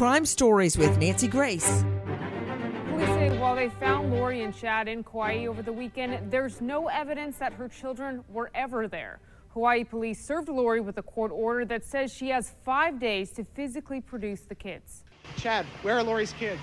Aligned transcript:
Crime 0.00 0.24
Stories 0.24 0.78
with 0.78 0.96
Nancy 0.96 1.28
Grace. 1.28 1.84
Police 2.88 3.06
say 3.06 3.38
while 3.38 3.54
they 3.54 3.68
found 3.68 4.10
Lori 4.10 4.40
and 4.40 4.56
Chad 4.56 4.88
in 4.88 5.04
Kauai 5.04 5.44
over 5.44 5.60
the 5.60 5.74
weekend, 5.74 6.30
there's 6.30 6.62
no 6.62 6.88
evidence 6.88 7.36
that 7.36 7.52
her 7.52 7.68
children 7.68 8.24
were 8.30 8.50
ever 8.54 8.88
there. 8.88 9.20
Hawaii 9.48 9.84
police 9.84 10.18
served 10.18 10.48
Lori 10.48 10.80
with 10.80 10.96
a 10.96 11.02
court 11.02 11.30
order 11.30 11.66
that 11.66 11.84
says 11.84 12.10
she 12.10 12.30
has 12.30 12.54
five 12.64 12.98
days 12.98 13.30
to 13.32 13.44
physically 13.44 14.00
produce 14.00 14.40
the 14.40 14.54
kids. 14.54 15.04
Chad, 15.36 15.66
where 15.82 15.98
are 15.98 16.02
Lori's 16.02 16.32
kids? 16.32 16.62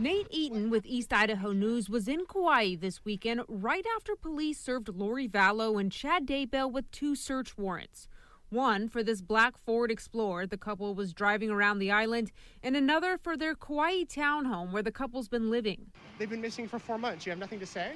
Nate 0.00 0.26
Eaton 0.32 0.70
with 0.70 0.84
East 0.84 1.12
Idaho 1.12 1.52
News 1.52 1.88
was 1.88 2.08
in 2.08 2.26
Kauai 2.26 2.74
this 2.74 3.04
weekend 3.04 3.42
right 3.46 3.86
after 3.94 4.16
police 4.16 4.58
served 4.58 4.88
Lori 4.88 5.28
Vallow 5.28 5.80
and 5.80 5.92
Chad 5.92 6.26
Daybell 6.26 6.72
with 6.72 6.90
two 6.90 7.14
search 7.14 7.56
warrants. 7.56 8.08
One 8.50 8.88
for 8.88 9.02
this 9.02 9.20
black 9.20 9.58
Ford 9.58 9.90
Explorer 9.90 10.46
the 10.46 10.56
couple 10.56 10.94
was 10.94 11.12
driving 11.12 11.50
around 11.50 11.80
the 11.80 11.90
island, 11.90 12.32
and 12.62 12.74
another 12.74 13.18
for 13.18 13.36
their 13.36 13.54
Kauai 13.54 14.04
townhome 14.04 14.72
where 14.72 14.82
the 14.82 14.90
couple's 14.90 15.28
been 15.28 15.50
living. 15.50 15.92
They've 16.18 16.30
been 16.30 16.40
missing 16.40 16.66
for 16.66 16.78
four 16.78 16.96
months. 16.96 17.26
You 17.26 17.30
have 17.30 17.38
nothing 17.38 17.60
to 17.60 17.66
say? 17.66 17.92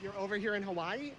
You're 0.00 0.16
over 0.16 0.36
here 0.36 0.54
in 0.54 0.62
Hawaii? 0.62 1.12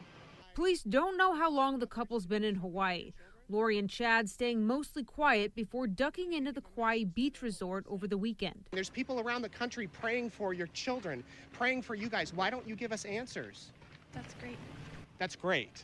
Police 0.55 0.81
don't 0.83 1.17
know 1.17 1.35
how 1.35 1.51
long 1.51 1.79
the 1.79 1.87
couple's 1.87 2.25
been 2.25 2.45
in 2.45 2.55
Hawaii. 2.55 3.11
Lori 3.49 3.77
and 3.77 3.89
Chad 3.89 4.29
staying 4.29 4.65
mostly 4.65 5.03
quiet 5.03 5.53
before 5.53 5.85
ducking 5.85 6.31
into 6.31 6.53
the 6.53 6.61
Kauai 6.61 7.03
Beach 7.03 7.41
Resort 7.41 7.85
over 7.89 8.07
the 8.07 8.17
weekend. 8.17 8.63
There's 8.71 8.89
people 8.89 9.19
around 9.19 9.41
the 9.41 9.49
country 9.49 9.87
praying 9.87 10.29
for 10.29 10.53
your 10.53 10.67
children, 10.67 11.21
praying 11.51 11.81
for 11.81 11.95
you 11.95 12.07
guys. 12.07 12.33
Why 12.33 12.49
don't 12.49 12.65
you 12.65 12.77
give 12.77 12.93
us 12.93 13.03
answers? 13.03 13.71
That's 14.13 14.33
great. 14.35 14.57
That's 15.19 15.35
great. 15.35 15.83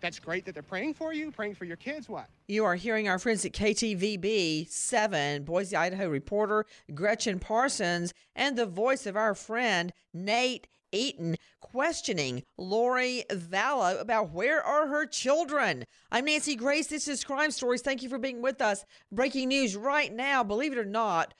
That's 0.00 0.18
great 0.18 0.44
that 0.46 0.54
they're 0.54 0.62
praying 0.62 0.94
for 0.94 1.12
you, 1.12 1.30
praying 1.30 1.54
for 1.54 1.64
your 1.64 1.76
kids. 1.76 2.08
What? 2.08 2.26
You 2.48 2.64
are 2.64 2.74
hearing 2.74 3.08
our 3.08 3.18
friends 3.18 3.44
at 3.44 3.52
KTVB 3.52 4.68
7, 4.68 5.44
Boise, 5.44 5.76
Idaho 5.76 6.08
reporter 6.08 6.66
Gretchen 6.94 7.38
Parsons, 7.38 8.14
and 8.34 8.56
the 8.56 8.66
voice 8.66 9.06
of 9.06 9.16
our 9.16 9.34
friend 9.34 9.92
Nate 10.14 10.66
Eaton 10.92 11.36
questioning 11.60 12.42
Lori 12.58 13.24
Vallow 13.30 14.00
about 14.00 14.32
where 14.32 14.62
are 14.62 14.88
her 14.88 15.06
children. 15.06 15.84
I'm 16.10 16.24
Nancy 16.24 16.56
Grace. 16.56 16.88
This 16.88 17.06
is 17.06 17.22
Crime 17.22 17.50
Stories. 17.50 17.82
Thank 17.82 18.02
you 18.02 18.08
for 18.08 18.18
being 18.18 18.42
with 18.42 18.60
us. 18.60 18.84
Breaking 19.12 19.48
news 19.48 19.76
right 19.76 20.12
now, 20.12 20.42
believe 20.42 20.72
it 20.72 20.78
or 20.78 20.84
not. 20.84 21.34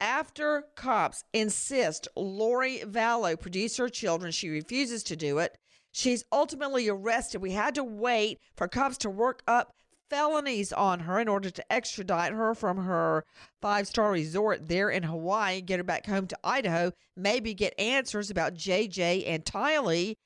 After 0.00 0.64
cops 0.76 1.24
insist 1.32 2.06
Lori 2.14 2.82
Vallow 2.84 3.40
produce 3.40 3.78
her 3.78 3.88
children, 3.88 4.30
she 4.30 4.50
refuses 4.50 5.02
to 5.04 5.16
do 5.16 5.38
it. 5.38 5.56
She's 5.96 6.24
ultimately 6.30 6.90
arrested. 6.90 7.40
We 7.40 7.52
had 7.52 7.74
to 7.76 7.82
wait 7.82 8.38
for 8.54 8.68
cops 8.68 8.98
to 8.98 9.08
work 9.08 9.42
up 9.48 9.72
felonies 10.10 10.70
on 10.70 11.00
her 11.00 11.18
in 11.18 11.26
order 11.26 11.48
to 11.48 11.72
extradite 11.72 12.34
her 12.34 12.54
from 12.54 12.84
her 12.84 13.24
five 13.62 13.86
star 13.86 14.10
resort 14.10 14.68
there 14.68 14.90
in 14.90 15.04
Hawaii, 15.04 15.56
and 15.56 15.66
get 15.66 15.78
her 15.78 15.84
back 15.84 16.04
home 16.04 16.26
to 16.26 16.38
Idaho, 16.44 16.92
maybe 17.16 17.54
get 17.54 17.72
answers 17.80 18.28
about 18.28 18.52
JJ 18.52 19.26
and 19.26 19.42
Tylee. 19.42 20.16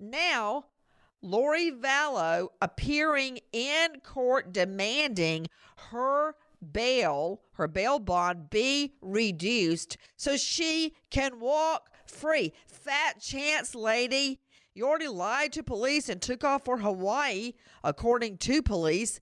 Now, 0.00 0.64
Lori 1.22 1.70
Vallow 1.70 2.48
appearing 2.60 3.38
in 3.52 4.00
court 4.02 4.52
demanding 4.52 5.46
her 5.92 6.34
bail, 6.72 7.42
her 7.52 7.68
bail 7.68 8.00
bond 8.00 8.50
be 8.50 8.94
reduced 9.00 9.96
so 10.16 10.36
she 10.36 10.96
can 11.08 11.38
walk 11.38 11.88
free. 12.04 12.52
Fat 12.66 13.20
chance, 13.20 13.76
lady. 13.76 14.40
You 14.72 14.86
already 14.86 15.08
lied 15.08 15.52
to 15.54 15.64
police 15.64 16.08
and 16.08 16.22
took 16.22 16.44
off 16.44 16.64
for 16.64 16.78
Hawaii, 16.78 17.54
according 17.82 18.38
to 18.38 18.62
police. 18.62 19.20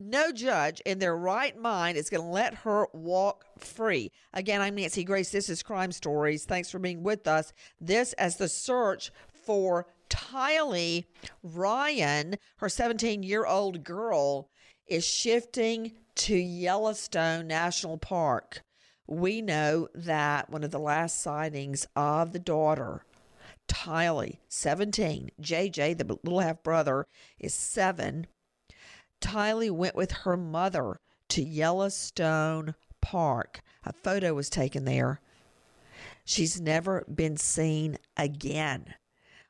No 0.00 0.32
judge 0.32 0.80
in 0.86 0.98
their 0.98 1.14
right 1.14 1.54
mind 1.58 1.98
is 1.98 2.08
going 2.08 2.22
to 2.22 2.28
let 2.28 2.54
her 2.54 2.86
walk 2.94 3.44
free. 3.58 4.10
Again, 4.32 4.62
I'm 4.62 4.76
Nancy 4.76 5.04
Grace. 5.04 5.30
This 5.30 5.50
is 5.50 5.62
Crime 5.62 5.92
Stories. 5.92 6.46
Thanks 6.46 6.70
for 6.70 6.78
being 6.78 7.02
with 7.02 7.28
us. 7.28 7.52
This 7.78 8.14
as 8.14 8.36
the 8.36 8.48
search 8.48 9.10
for 9.44 9.86
Tylee 10.08 11.04
Ryan, 11.42 12.36
her 12.56 12.70
17 12.70 13.22
year 13.22 13.44
old 13.44 13.84
girl, 13.84 14.48
is 14.86 15.04
shifting 15.04 15.92
to 16.14 16.34
Yellowstone 16.34 17.46
National 17.46 17.98
Park. 17.98 18.62
We 19.06 19.42
know 19.42 19.88
that 19.94 20.48
one 20.48 20.64
of 20.64 20.70
the 20.70 20.78
last 20.78 21.20
sightings 21.20 21.86
of 21.94 22.32
the 22.32 22.38
daughter 22.38 23.04
Tylee, 23.84 24.38
17. 24.48 25.30
JJ, 25.40 25.98
the 25.98 26.18
little 26.24 26.40
half 26.40 26.64
brother, 26.64 27.06
is 27.38 27.54
seven. 27.54 28.26
Tylee 29.20 29.70
went 29.70 29.94
with 29.94 30.10
her 30.10 30.36
mother 30.36 30.98
to 31.28 31.42
Yellowstone 31.42 32.74
Park. 33.00 33.60
A 33.84 33.92
photo 33.92 34.34
was 34.34 34.50
taken 34.50 34.84
there. 34.84 35.20
She's 36.24 36.60
never 36.60 37.04
been 37.12 37.36
seen 37.36 37.98
again. 38.16 38.94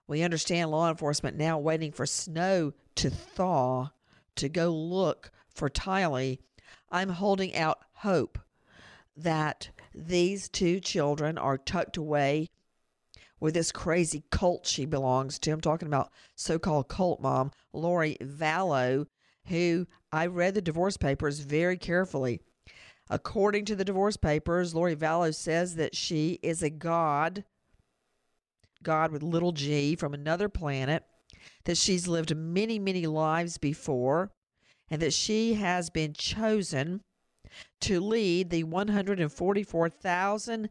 We 0.06 0.22
understand 0.22 0.70
law 0.70 0.90
enforcement 0.90 1.38
now 1.38 1.58
waiting 1.58 1.92
for 1.92 2.04
snow 2.04 2.74
to 2.96 3.08
thaw 3.08 3.92
to 4.36 4.48
go 4.50 4.68
look 4.70 5.30
for 5.54 5.70
Tylee. 5.70 6.38
I'm 6.90 7.08
holding 7.08 7.56
out 7.56 7.78
hope 7.94 8.38
that 9.16 9.70
these 9.94 10.50
two 10.50 10.81
children 10.81 11.38
are 11.38 11.56
tucked 11.56 11.96
away 11.96 12.50
with 13.40 13.55
this 13.55 13.73
crazy 13.73 14.25
cult 14.31 14.67
she 14.67 14.85
belongs 14.85 15.38
to. 15.40 15.50
I'm 15.50 15.61
talking 15.61 15.88
about 15.88 16.12
so 16.35 16.58
called 16.58 16.88
cult 16.88 17.20
mom, 17.20 17.50
Lori 17.73 18.17
Vallow, 18.20 19.06
who 19.46 19.87
I 20.12 20.26
read 20.26 20.55
the 20.55 20.62
divorce 20.62 20.96
papers 20.96 21.40
very 21.40 21.76
carefully. 21.76 22.40
According 23.11 23.64
to 23.67 23.76
the 23.76 23.85
divorce 23.85 24.17
papers, 24.17 24.75
Lori 24.75 24.94
Vallow 24.94 25.35
says 25.35 25.76
that 25.76 25.96
she 25.96 26.38
is 26.43 26.62
a 26.62 26.70
god, 26.70 27.44
God 28.82 29.12
with 29.12 29.23
little 29.23 29.52
g, 29.52 29.96
from 29.96 30.12
another 30.12 30.49
planet, 30.49 31.05
that 31.64 31.76
she's 31.76 32.08
lived 32.08 32.37
many, 32.37 32.79
many 32.79 33.06
lives 33.06 33.56
before, 33.56 34.32
and 34.91 35.00
that 35.00 35.14
she 35.14 35.55
has 35.55 35.91
been 35.91 36.12
chosen 36.12 37.02
to 37.81 38.00
lead 38.00 38.50
the 38.50 38.64
144,000 38.64 40.69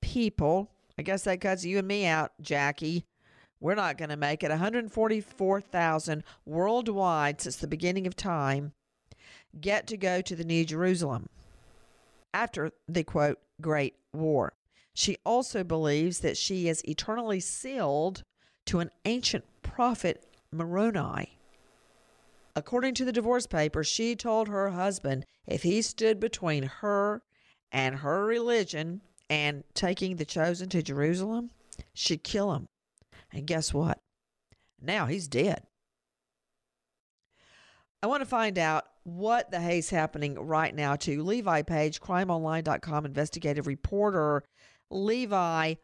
people 0.00 0.72
I 0.98 1.02
guess 1.02 1.22
that 1.22 1.40
cuts 1.40 1.64
you 1.64 1.78
and 1.78 1.86
me 1.86 2.06
out, 2.06 2.32
Jackie. 2.40 3.06
We're 3.60 3.76
not 3.76 3.98
going 3.98 4.10
to 4.10 4.16
make 4.16 4.42
it. 4.42 4.50
144,000 4.50 6.24
worldwide 6.44 7.40
since 7.40 7.56
the 7.56 7.68
beginning 7.68 8.06
of 8.06 8.16
time 8.16 8.72
get 9.60 9.86
to 9.86 9.96
go 9.96 10.20
to 10.20 10.34
the 10.34 10.44
New 10.44 10.64
Jerusalem 10.64 11.28
after 12.34 12.72
the 12.88 13.04
quote, 13.04 13.38
Great 13.60 13.94
War. 14.12 14.54
She 14.92 15.16
also 15.24 15.62
believes 15.62 16.18
that 16.20 16.36
she 16.36 16.68
is 16.68 16.84
eternally 16.84 17.40
sealed 17.40 18.24
to 18.66 18.80
an 18.80 18.90
ancient 19.04 19.44
prophet, 19.62 20.26
Moroni. 20.52 21.38
According 22.56 22.94
to 22.94 23.04
the 23.04 23.12
divorce 23.12 23.46
papers, 23.46 23.86
she 23.86 24.16
told 24.16 24.48
her 24.48 24.70
husband 24.70 25.26
if 25.46 25.62
he 25.62 25.80
stood 25.80 26.18
between 26.18 26.64
her 26.64 27.22
and 27.70 27.96
her 27.96 28.24
religion 28.24 29.00
and 29.30 29.64
taking 29.74 30.16
the 30.16 30.24
chosen 30.24 30.68
to 30.70 30.82
Jerusalem, 30.82 31.50
she'd 31.94 32.24
kill 32.24 32.54
him. 32.54 32.66
And 33.32 33.46
guess 33.46 33.74
what? 33.74 33.98
Now 34.80 35.06
he's 35.06 35.28
dead. 35.28 35.62
I 38.02 38.06
want 38.06 38.22
to 38.22 38.26
find 38.26 38.58
out 38.58 38.84
what 39.02 39.50
the 39.50 39.60
hay's 39.60 39.90
happening 39.90 40.34
right 40.34 40.74
now 40.74 40.94
to 40.96 41.22
Levi 41.22 41.62
Page, 41.62 42.00
crimeonline.com 42.00 43.04
investigative 43.04 43.66
reporter. 43.66 44.44
Levi, 44.90 45.74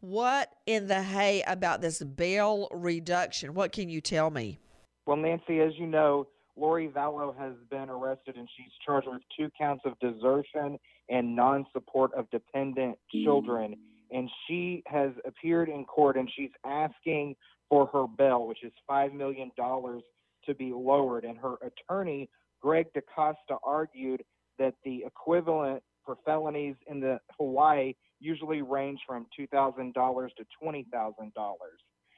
what 0.00 0.52
in 0.66 0.86
the 0.88 1.02
hay 1.02 1.42
about 1.46 1.80
this 1.80 2.02
bail 2.02 2.68
reduction? 2.70 3.54
What 3.54 3.72
can 3.72 3.88
you 3.88 4.00
tell 4.00 4.30
me? 4.30 4.58
Well, 5.06 5.16
Nancy, 5.16 5.60
as 5.60 5.72
you 5.76 5.86
know, 5.86 6.26
Lori 6.54 6.88
Vallow 6.88 7.36
has 7.38 7.54
been 7.70 7.88
arrested 7.88 8.36
and 8.36 8.48
she's 8.56 8.72
charged 8.84 9.08
with 9.08 9.22
two 9.36 9.48
counts 9.58 9.84
of 9.86 9.98
desertion 10.00 10.78
and 11.08 11.34
non 11.34 11.66
support 11.72 12.12
of 12.14 12.30
dependent 12.30 12.98
mm. 13.14 13.24
children. 13.24 13.76
And 14.10 14.30
she 14.46 14.82
has 14.86 15.10
appeared 15.26 15.68
in 15.68 15.84
court 15.84 16.16
and 16.16 16.30
she's 16.34 16.50
asking 16.64 17.36
for 17.68 17.86
her 17.92 18.06
bail, 18.06 18.46
which 18.46 18.64
is 18.64 18.72
$5 18.90 19.12
million 19.12 19.50
to 19.58 20.54
be 20.54 20.72
lowered. 20.72 21.24
And 21.24 21.38
her 21.38 21.56
attorney, 21.62 22.30
Greg 22.62 22.86
DaCosta, 22.94 23.56
argued 23.62 24.22
that 24.58 24.74
the 24.84 25.04
equivalent 25.06 25.82
for 26.04 26.16
felonies 26.24 26.76
in 26.86 27.00
the 27.00 27.20
Hawaii 27.38 27.92
usually 28.20 28.62
range 28.62 29.00
from 29.06 29.26
$2,000 29.38 29.92
to 29.92 30.44
$20,000. 30.64 31.30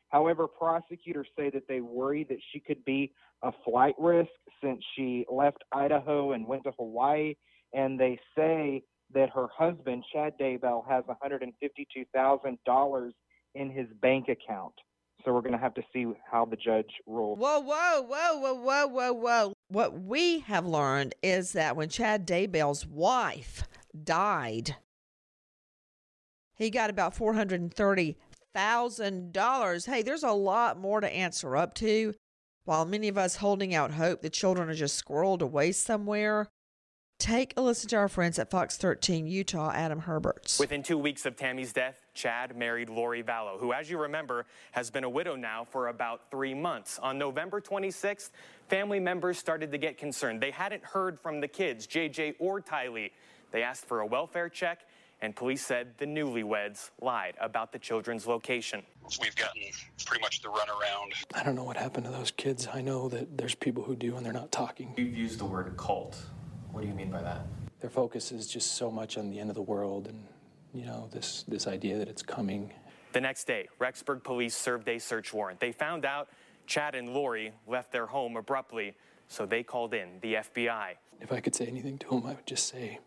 However, 0.09 0.49
prosecutors 0.49 1.29
say 1.37 1.51
that 1.51 1.69
they 1.69 1.81
worry 1.81 2.25
that 2.29 2.39
she 2.53 2.61
could 2.61 2.85
be 2.85 3.13
a 3.43 3.53
flight 3.65 3.95
risk 3.99 4.31
since 4.63 4.83
she 4.97 5.25
left 5.31 5.63
Idaho 5.73 6.33
and 6.33 6.47
went 6.47 6.65
to 6.65 6.73
Hawaii. 6.73 7.35
And 7.73 7.99
they 7.99 8.21
say 8.37 8.83
that 9.13 9.31
her 9.31 9.49
husband, 9.57 10.05
Chad 10.13 10.35
Daybell, 10.39 10.87
has 10.89 11.03
$152,000 11.05 13.13
in 13.55 13.71
his 13.71 13.87
bank 14.01 14.29
account. 14.29 14.75
So 15.25 15.33
we're 15.35 15.43
going 15.43 15.53
to 15.53 15.59
have 15.59 15.75
to 15.75 15.83
see 15.93 16.07
how 16.31 16.47
the 16.47 16.57
judge 16.57 16.91
rules. 17.07 17.39
Whoa, 17.39 17.61
whoa, 17.61 18.03
whoa, 18.03 18.39
whoa, 18.39 18.55
whoa, 18.55 18.87
whoa, 18.87 19.13
whoa. 19.13 19.53
What 19.69 20.01
we 20.01 20.39
have 20.41 20.67
learned 20.67 21.15
is 21.23 21.53
that 21.53 21.77
when 21.77 21.91
Chad 21.91 22.27
Daybell's 22.27 22.87
wife 22.87 23.69
died, 24.03 24.77
he 26.55 26.71
got 26.71 26.89
about 26.91 27.15
$430,000. 27.15 29.87
Hey, 29.87 30.03
there's 30.03 30.23
a 30.23 30.33
lot 30.33 30.79
more 30.79 31.01
to 31.01 31.11
answer 31.11 31.57
up 31.57 31.75
to. 31.75 32.15
While 32.65 32.85
many 32.85 33.09
of 33.09 33.19
us 33.19 33.37
holding 33.37 33.75
out 33.75 33.93
hope 33.93 34.23
the 34.23 34.31
children 34.31 34.71
are 34.71 34.75
just 34.75 35.05
squirreled 35.05 35.43
away 35.43 35.73
somewhere, 35.73 36.49
Take 37.21 37.53
a 37.59 37.61
listen 37.61 37.87
to 37.91 37.97
our 37.97 38.09
friends 38.09 38.39
at 38.39 38.51
Fox 38.51 38.79
13 38.79 39.27
Utah, 39.27 39.71
Adam 39.73 40.01
Herbets. 40.01 40.59
Within 40.59 40.83
two 40.83 40.97
weeks 40.97 41.27
of 41.27 41.37
Tammy's 41.37 41.71
death, 41.71 42.01
Chad 42.15 42.57
married 42.57 42.89
Lori 42.89 43.23
Vallow, 43.23 43.61
who, 43.61 43.75
as 43.75 43.91
you 43.91 43.99
remember, 43.99 44.47
has 44.73 44.91
been 44.91 45.05
a 45.05 45.09
widow 45.09 45.37
now 45.37 45.67
for 45.71 45.89
about 45.89 46.31
three 46.31 46.55
months. 46.55 46.99
On 47.01 47.19
November 47.19 47.61
26th, 47.61 48.31
family 48.69 48.99
members 48.99 49.37
started 49.37 49.71
to 49.71 49.77
get 49.77 49.99
concerned. 49.99 50.41
They 50.41 50.51
hadn't 50.51 50.83
heard 50.83 51.21
from 51.21 51.43
the 51.43 51.47
kids, 51.47 51.87
JJ 51.87 52.37
or 52.39 52.59
Tylee. 52.59 53.11
They 53.51 53.63
asked 53.63 53.85
for 53.85 54.01
a 54.01 54.07
welfare 54.07 54.49
check, 54.49 54.81
and 55.21 55.37
police 55.37 55.65
said 55.65 55.89
the 55.99 56.07
newlyweds 56.07 56.91
lied 57.03 57.35
about 57.39 57.71
the 57.71 57.79
children's 57.79 58.27
location. 58.27 58.83
We've 59.21 59.37
gotten 59.37 59.61
pretty 60.07 60.23
much 60.23 60.41
the 60.41 60.49
runaround. 60.49 61.13
I 61.35 61.43
don't 61.43 61.55
know 61.55 61.65
what 61.65 61.77
happened 61.77 62.07
to 62.07 62.13
those 62.13 62.31
kids. 62.31 62.67
I 62.73 62.81
know 62.81 63.11
that 63.11 63.37
there's 63.37 63.55
people 63.55 63.83
who 63.83 63.95
do, 63.95 64.17
and 64.17 64.25
they're 64.25 64.33
not 64.33 64.51
talking. 64.51 64.95
You've 64.97 65.15
used 65.15 65.39
the 65.39 65.45
word 65.45 65.77
cult. 65.77 66.17
What 66.73 66.83
do 66.83 66.89
you 66.89 66.95
mean 66.95 67.11
by 67.11 67.23
that? 67.23 67.43
Their 67.81 67.91
focus 67.91 68.33
is 68.33 68.47
just 68.47 68.73
so 68.77 68.91
much 68.91 69.19
on 69.19 69.31
the 69.31 69.39
end 69.39 69.51
of 69.51 69.57
the 69.57 69.63
world 69.63 70.07
and, 70.07 70.27
you 70.75 70.87
know, 70.87 71.09
this, 71.13 71.45
this 71.49 71.67
idea 71.67 71.99
that 71.99 72.09
it's 72.09 72.23
coming. 72.23 72.73
The 73.13 73.21
next 73.21 73.45
day, 73.45 73.69
Rexburg 73.81 74.23
police 74.23 74.55
served 74.55 74.89
a 74.89 74.99
search 74.99 75.33
warrant. 75.33 75.61
They 75.61 75.73
found 75.73 76.05
out 76.05 76.29
Chad 76.67 76.95
and 76.95 77.13
Lori 77.13 77.53
left 77.67 77.91
their 77.91 78.07
home 78.07 78.37
abruptly, 78.37 78.95
so 79.29 79.47
they 79.47 79.63
called 79.63 79.95
in 79.95 80.21
the 80.21 80.35
FBI. 80.35 80.93
If 81.21 81.33
I 81.33 81.41
could 81.41 81.55
say 81.55 81.67
anything 81.67 81.99
to 81.99 82.09
them, 82.11 82.27
I 82.27 82.35
would 82.35 82.47
just 82.47 82.69
say, 82.69 83.01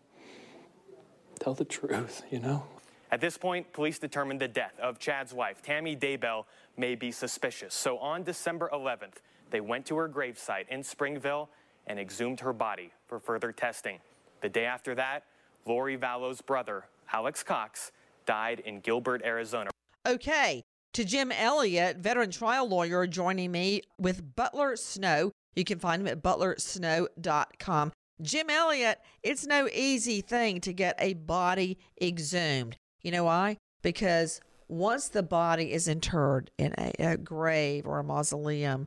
tell 1.40 1.54
the 1.54 1.64
truth, 1.64 2.22
you 2.30 2.40
know? 2.40 2.64
At 3.10 3.20
this 3.20 3.38
point, 3.38 3.72
police 3.72 3.98
determined 3.98 4.40
the 4.40 4.48
death 4.48 4.74
of 4.80 4.98
Chad's 4.98 5.32
wife, 5.32 5.62
Tammy 5.62 5.96
Daybell, 5.96 6.44
may 6.76 6.96
be 6.96 7.12
suspicious. 7.12 7.72
So 7.72 7.98
on 7.98 8.24
December 8.24 8.68
11th, 8.72 9.22
they 9.50 9.60
went 9.60 9.86
to 9.86 9.96
her 9.96 10.08
gravesite 10.08 10.68
in 10.68 10.82
Springville 10.82 11.48
and 11.86 11.98
exhumed 11.98 12.40
her 12.40 12.52
body 12.52 12.90
for 13.06 13.18
further 13.18 13.52
testing. 13.52 13.98
The 14.40 14.48
day 14.48 14.66
after 14.66 14.94
that, 14.94 15.24
Lori 15.66 15.96
Vallow's 15.96 16.40
brother, 16.40 16.84
Alex 17.12 17.42
Cox, 17.42 17.92
died 18.26 18.60
in 18.60 18.80
Gilbert, 18.80 19.22
Arizona. 19.24 19.70
Okay, 20.06 20.62
to 20.92 21.04
Jim 21.04 21.32
Elliott, 21.32 21.98
veteran 21.98 22.30
trial 22.30 22.68
lawyer, 22.68 23.06
joining 23.06 23.50
me 23.50 23.82
with 23.98 24.34
Butler 24.36 24.76
Snow. 24.76 25.32
You 25.56 25.64
can 25.64 25.78
find 25.78 26.02
him 26.02 26.08
at 26.08 26.22
butlersnow.com. 26.22 27.92
Jim 28.22 28.48
Elliott, 28.48 29.00
it's 29.22 29.46
no 29.46 29.68
easy 29.72 30.20
thing 30.20 30.60
to 30.60 30.72
get 30.72 30.94
a 30.98 31.14
body 31.14 31.78
exhumed. 32.00 32.76
You 33.02 33.10
know 33.10 33.24
why? 33.24 33.56
Because 33.82 34.40
once 34.68 35.08
the 35.08 35.22
body 35.22 35.72
is 35.72 35.88
interred 35.88 36.50
in 36.58 36.74
a, 36.78 36.92
a 36.98 37.16
grave 37.16 37.86
or 37.86 37.98
a 37.98 38.04
mausoleum, 38.04 38.86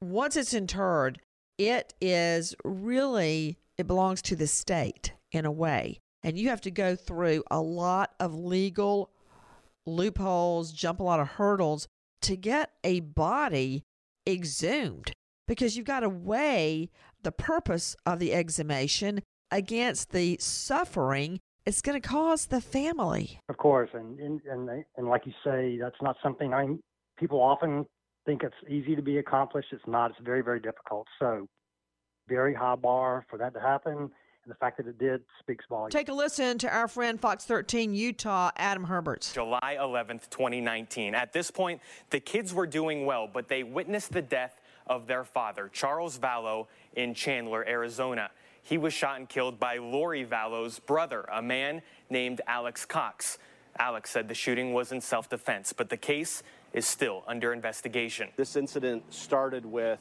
once 0.00 0.36
it's 0.36 0.54
interred, 0.54 1.20
it 1.58 1.94
is 2.00 2.54
really 2.64 3.58
it 3.76 3.86
belongs 3.86 4.22
to 4.22 4.36
the 4.36 4.46
state 4.46 5.12
in 5.32 5.44
a 5.44 5.52
way. 5.52 6.00
And 6.22 6.38
you 6.38 6.48
have 6.48 6.60
to 6.62 6.70
go 6.70 6.96
through 6.96 7.44
a 7.50 7.60
lot 7.60 8.12
of 8.18 8.34
legal 8.34 9.10
loopholes 9.86 10.72
jump 10.72 11.00
a 11.00 11.02
lot 11.02 11.20
of 11.20 11.28
hurdles 11.28 11.86
to 12.22 12.36
get 12.36 12.70
a 12.82 13.00
body 13.00 13.84
exhumed 14.26 15.12
because 15.46 15.76
you've 15.76 15.86
got 15.86 16.00
to 16.00 16.08
weigh 16.08 16.88
the 17.22 17.32
purpose 17.32 17.94
of 18.06 18.18
the 18.18 18.32
exhumation 18.32 19.22
against 19.50 20.10
the 20.10 20.38
suffering 20.40 21.40
it's 21.66 21.80
going 21.80 21.98
to 21.98 22.06
cause 22.06 22.46
the 22.46 22.60
family. 22.60 23.40
Of 23.48 23.56
course 23.56 23.90
and 23.92 24.18
and 24.18 24.40
and, 24.50 24.84
and 24.96 25.08
like 25.08 25.26
you 25.26 25.32
say 25.44 25.78
that's 25.78 26.00
not 26.00 26.16
something 26.22 26.52
i 26.54 26.66
people 27.18 27.40
often 27.40 27.86
think 28.24 28.42
it's 28.42 28.54
easy 28.68 28.96
to 28.96 29.02
be 29.02 29.18
accomplished. 29.18 29.68
It's 29.72 29.86
not. 29.86 30.10
It's 30.10 30.20
very, 30.20 30.42
very 30.42 30.60
difficult. 30.60 31.06
So, 31.18 31.48
very 32.28 32.54
high 32.54 32.76
bar 32.76 33.26
for 33.28 33.38
that 33.38 33.54
to 33.54 33.60
happen. 33.60 34.10
And 34.44 34.50
the 34.50 34.56
fact 34.56 34.76
that 34.76 34.86
it 34.86 34.98
did 34.98 35.22
speaks 35.40 35.64
volumes. 35.68 35.92
Take 35.92 36.10
a 36.10 36.12
listen 36.12 36.58
to 36.58 36.68
our 36.74 36.86
friend 36.86 37.18
Fox 37.18 37.44
13 37.44 37.94
Utah, 37.94 38.50
Adam 38.56 38.84
Herbets. 38.84 39.32
July 39.32 39.78
11th, 39.80 40.28
2019. 40.28 41.14
At 41.14 41.32
this 41.32 41.50
point, 41.50 41.80
the 42.10 42.20
kids 42.20 42.52
were 42.52 42.66
doing 42.66 43.06
well, 43.06 43.28
but 43.32 43.48
they 43.48 43.62
witnessed 43.62 44.12
the 44.12 44.20
death 44.20 44.60
of 44.86 45.06
their 45.06 45.24
father, 45.24 45.70
Charles 45.72 46.18
Vallow, 46.18 46.66
in 46.94 47.14
Chandler, 47.14 47.66
Arizona. 47.66 48.30
He 48.62 48.76
was 48.76 48.92
shot 48.92 49.18
and 49.18 49.28
killed 49.28 49.58
by 49.58 49.78
Lori 49.78 50.26
Vallow's 50.26 50.78
brother, 50.78 51.22
a 51.32 51.40
man 51.40 51.80
named 52.10 52.42
Alex 52.46 52.84
Cox. 52.84 53.38
Alex 53.78 54.10
said 54.10 54.28
the 54.28 54.34
shooting 54.34 54.72
was 54.72 54.92
in 54.92 55.00
self 55.00 55.28
defense, 55.28 55.72
but 55.72 55.88
the 55.88 55.96
case 55.96 56.42
is 56.74 56.86
still 56.86 57.22
under 57.26 57.52
investigation. 57.52 58.28
This 58.36 58.56
incident 58.56 59.02
started 59.12 59.64
with 59.64 59.98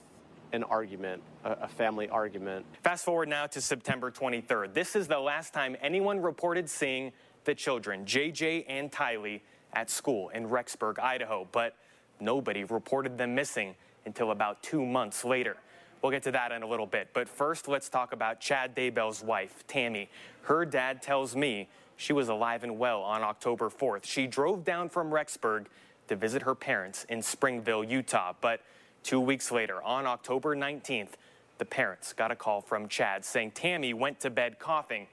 an 0.51 0.63
argument, 0.63 1.21
a, 1.43 1.67
family 1.67 2.09
argument. 2.09 2.65
Fast 2.83 3.05
forward 3.05 3.29
now 3.29 3.47
to 3.47 3.61
September 3.61 4.11
23rd. 4.11 4.73
This 4.73 4.95
is 4.95 5.07
the 5.07 5.19
last 5.19 5.53
time 5.53 5.77
anyone 5.81 6.21
reported 6.21 6.69
seeing 6.69 7.11
the 7.45 7.55
children, 7.55 8.05
JJ 8.05 8.65
and 8.67 8.91
Tylee, 8.91 9.41
at 9.73 9.89
school 9.89 10.29
in 10.29 10.47
Rexburg, 10.47 10.99
Idaho, 10.99 11.47
but 11.51 11.75
nobody 12.19 12.63
reported 12.63 13.17
them 13.17 13.33
missing 13.33 13.75
until 14.05 14.31
about 14.31 14.61
two 14.61 14.85
months 14.85 15.25
later. 15.25 15.57
We'll 16.01 16.11
get 16.11 16.23
to 16.23 16.31
that 16.31 16.51
in 16.51 16.63
a 16.63 16.67
little 16.67 16.85
bit. 16.85 17.09
But 17.13 17.27
first, 17.27 17.67
let's 17.67 17.89
talk 17.89 18.13
about 18.13 18.39
Chad 18.39 18.75
Daybell's 18.75 19.23
wife, 19.23 19.63
Tammy. 19.67 20.09
Her 20.43 20.65
dad 20.65 21.01
tells 21.01 21.35
me 21.35 21.69
she 21.95 22.13
was 22.13 22.29
alive 22.29 22.63
and 22.63 22.77
well 22.77 23.01
on 23.01 23.21
October 23.21 23.69
4th. 23.69 24.03
She 24.03 24.27
drove 24.27 24.63
down 24.63 24.89
from 24.89 25.09
Rexburg 25.09 25.65
to 26.07 26.15
visit 26.15 26.41
her 26.43 26.55
parents 26.55 27.05
in 27.09 27.21
Springville, 27.21 27.83
Utah. 27.83 28.33
But 28.39 28.61
two 29.03 29.19
weeks 29.19 29.51
later, 29.51 29.81
on 29.83 30.05
October 30.05 30.55
19th, 30.55 31.11
the 31.57 31.65
parents 31.65 32.13
got 32.13 32.31
a 32.31 32.35
call 32.35 32.61
from 32.61 32.87
Chad 32.87 33.23
saying 33.23 33.51
Tammy 33.51 33.93
went 33.93 34.19
to 34.21 34.29
bed 34.29 34.59
coughing 34.59 35.07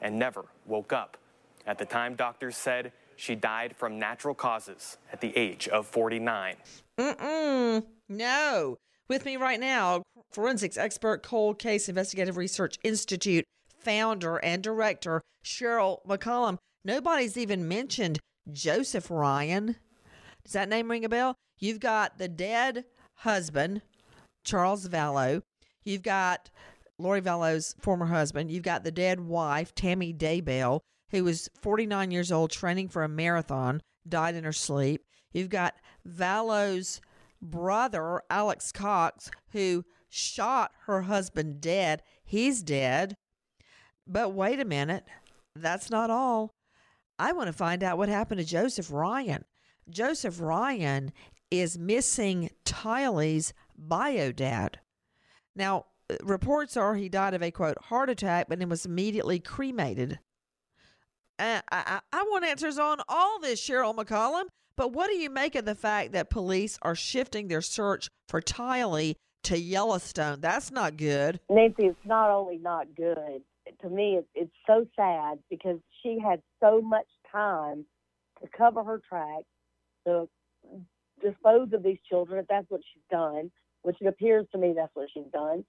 and 0.00 0.18
never 0.18 0.44
woke 0.66 0.92
up. 0.92 1.16
At 1.66 1.78
the 1.78 1.84
time, 1.86 2.14
doctors 2.14 2.56
said 2.56 2.92
she 3.16 3.34
died 3.34 3.74
from 3.76 3.98
natural 3.98 4.34
causes 4.34 4.98
at 5.12 5.20
the 5.20 5.36
age 5.36 5.68
of 5.68 5.86
49. 5.86 6.56
Mm-mm. 6.98 7.84
No. 8.08 8.76
With 9.08 9.24
me 9.24 9.36
right 9.36 9.58
now, 9.58 10.02
forensics 10.32 10.76
expert, 10.76 11.22
Cold 11.22 11.58
Case 11.58 11.88
Investigative 11.88 12.36
Research 12.36 12.76
Institute 12.82 13.44
founder 13.86 14.38
and 14.38 14.62
director, 14.64 15.22
Cheryl 15.44 16.04
McCollum. 16.06 16.58
Nobody's 16.84 17.36
even 17.36 17.68
mentioned 17.68 18.18
Joseph 18.52 19.10
Ryan. 19.10 19.76
Does 20.46 20.52
that 20.52 20.68
name 20.68 20.88
ring 20.88 21.04
a 21.04 21.08
bell? 21.08 21.34
You've 21.58 21.80
got 21.80 22.18
the 22.18 22.28
dead 22.28 22.84
husband, 23.16 23.82
Charles 24.44 24.88
Vallow. 24.88 25.42
You've 25.82 26.04
got 26.04 26.50
Lori 27.00 27.20
Vallow's 27.20 27.74
former 27.80 28.06
husband. 28.06 28.52
You've 28.52 28.62
got 28.62 28.84
the 28.84 28.92
dead 28.92 29.18
wife, 29.18 29.74
Tammy 29.74 30.14
Daybell, 30.14 30.82
who 31.10 31.24
was 31.24 31.48
49 31.60 32.12
years 32.12 32.30
old, 32.30 32.52
training 32.52 32.90
for 32.90 33.02
a 33.02 33.08
marathon, 33.08 33.82
died 34.08 34.36
in 34.36 34.44
her 34.44 34.52
sleep. 34.52 35.02
You've 35.32 35.48
got 35.48 35.74
Vallow's 36.04 37.00
brother, 37.42 38.22
Alex 38.30 38.70
Cox, 38.70 39.32
who 39.50 39.84
shot 40.08 40.70
her 40.84 41.02
husband 41.02 41.60
dead. 41.60 42.04
He's 42.24 42.62
dead. 42.62 43.16
But 44.06 44.32
wait 44.32 44.60
a 44.60 44.64
minute. 44.64 45.06
That's 45.56 45.90
not 45.90 46.08
all. 46.08 46.52
I 47.18 47.32
want 47.32 47.48
to 47.48 47.52
find 47.52 47.82
out 47.82 47.98
what 47.98 48.08
happened 48.08 48.38
to 48.38 48.46
Joseph 48.46 48.92
Ryan. 48.92 49.44
Joseph 49.88 50.40
Ryan 50.40 51.12
is 51.50 51.78
missing 51.78 52.50
Tylee's 52.64 53.52
bio 53.76 54.32
dad. 54.32 54.80
Now, 55.54 55.86
reports 56.22 56.76
are 56.76 56.94
he 56.94 57.08
died 57.08 57.34
of 57.34 57.42
a 57.42 57.50
quote 57.50 57.78
heart 57.84 58.10
attack, 58.10 58.46
but 58.48 58.58
then 58.58 58.68
was 58.68 58.86
immediately 58.86 59.38
cremated. 59.38 60.18
Uh, 61.38 61.60
I, 61.70 62.00
I, 62.12 62.22
want 62.22 62.46
answers 62.46 62.78
on 62.78 62.98
all 63.08 63.38
this, 63.40 63.60
Cheryl 63.60 63.94
McCollum. 63.94 64.44
But 64.76 64.92
what 64.92 65.08
do 65.08 65.16
you 65.16 65.30
make 65.30 65.54
of 65.54 65.64
the 65.64 65.74
fact 65.74 66.12
that 66.12 66.30
police 66.30 66.78
are 66.82 66.94
shifting 66.94 67.48
their 67.48 67.62
search 67.62 68.08
for 68.28 68.40
Tylee 68.40 69.16
to 69.44 69.58
Yellowstone? 69.58 70.40
That's 70.40 70.70
not 70.70 70.96
good. 70.96 71.40
Nancy, 71.50 71.84
it's 71.86 72.06
not 72.06 72.30
only 72.30 72.58
not 72.58 72.94
good. 72.94 73.42
To 73.82 73.88
me, 73.90 74.16
it's, 74.18 74.28
it's 74.34 74.54
so 74.66 74.86
sad 74.96 75.38
because 75.50 75.78
she 76.02 76.18
had 76.18 76.40
so 76.60 76.80
much 76.80 77.06
time 77.30 77.84
to 78.42 78.48
cover 78.56 78.82
her 78.84 79.00
tracks, 79.08 79.46
to 80.06 80.28
dispose 81.22 81.72
of 81.72 81.82
these 81.82 81.98
children, 82.08 82.38
if 82.38 82.46
that's 82.48 82.70
what 82.70 82.80
she's 82.92 83.02
done, 83.10 83.50
which 83.82 83.96
it 84.00 84.06
appears 84.06 84.46
to 84.52 84.58
me 84.58 84.72
that's 84.74 84.94
what 84.94 85.08
she's 85.12 85.30
done. 85.32 85.64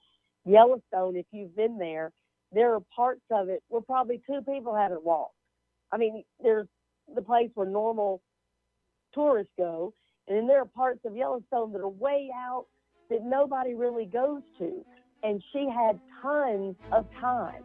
Yellowstone, 0.46 1.15
if 1.15 1.25
you've 1.32 1.56
been 1.56 1.77
there, 1.77 2.12
there 2.51 2.74
are 2.74 2.82
parts 2.96 3.22
of 3.32 3.50
it 3.50 3.62
where 3.67 3.82
probably 3.82 4.22
two 4.25 4.41
people 4.41 4.74
haven't 4.75 5.03
walked. 5.03 5.36
I 5.91 5.98
mean, 5.98 6.24
there's 6.41 6.67
the 7.13 7.22
place 7.22 7.50
where 7.53 7.67
normal 7.67 8.22
tourists 9.13 9.51
go, 9.58 9.94
and 10.27 10.38
then 10.38 10.48
there 10.48 10.62
are 10.62 10.65
parts 10.65 11.01
of 11.06 11.15
Yellowstone 11.15 11.72
that 11.74 11.82
are 11.82 11.89
way 11.89 12.29
out 12.34 12.65
that 13.10 13.24
nobody 13.24 13.74
really 13.74 14.06
goes 14.06 14.41
to. 14.60 14.86
And 15.24 15.44
she 15.51 15.67
had 15.70 16.00
tons 16.22 16.75
of 16.91 17.06
time. 17.20 17.63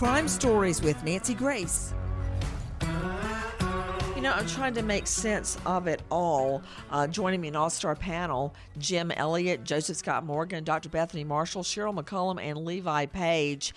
Crime 0.00 0.28
Stories 0.28 0.80
with 0.80 1.04
Nancy 1.04 1.34
Grace. 1.34 1.92
You 4.16 4.22
know, 4.22 4.32
I'm 4.32 4.46
trying 4.46 4.72
to 4.72 4.82
make 4.82 5.06
sense 5.06 5.58
of 5.66 5.88
it 5.88 6.00
all. 6.10 6.62
Uh, 6.90 7.06
joining 7.06 7.42
me 7.42 7.48
in 7.48 7.54
all 7.54 7.68
star 7.68 7.94
panel, 7.94 8.54
Jim 8.78 9.10
Elliott, 9.10 9.62
Joseph 9.62 9.98
Scott 9.98 10.24
Morgan, 10.24 10.64
Dr. 10.64 10.88
Bethany 10.88 11.22
Marshall, 11.22 11.62
Cheryl 11.62 11.94
McCollum, 11.94 12.42
and 12.42 12.64
Levi 12.64 13.04
Page. 13.04 13.74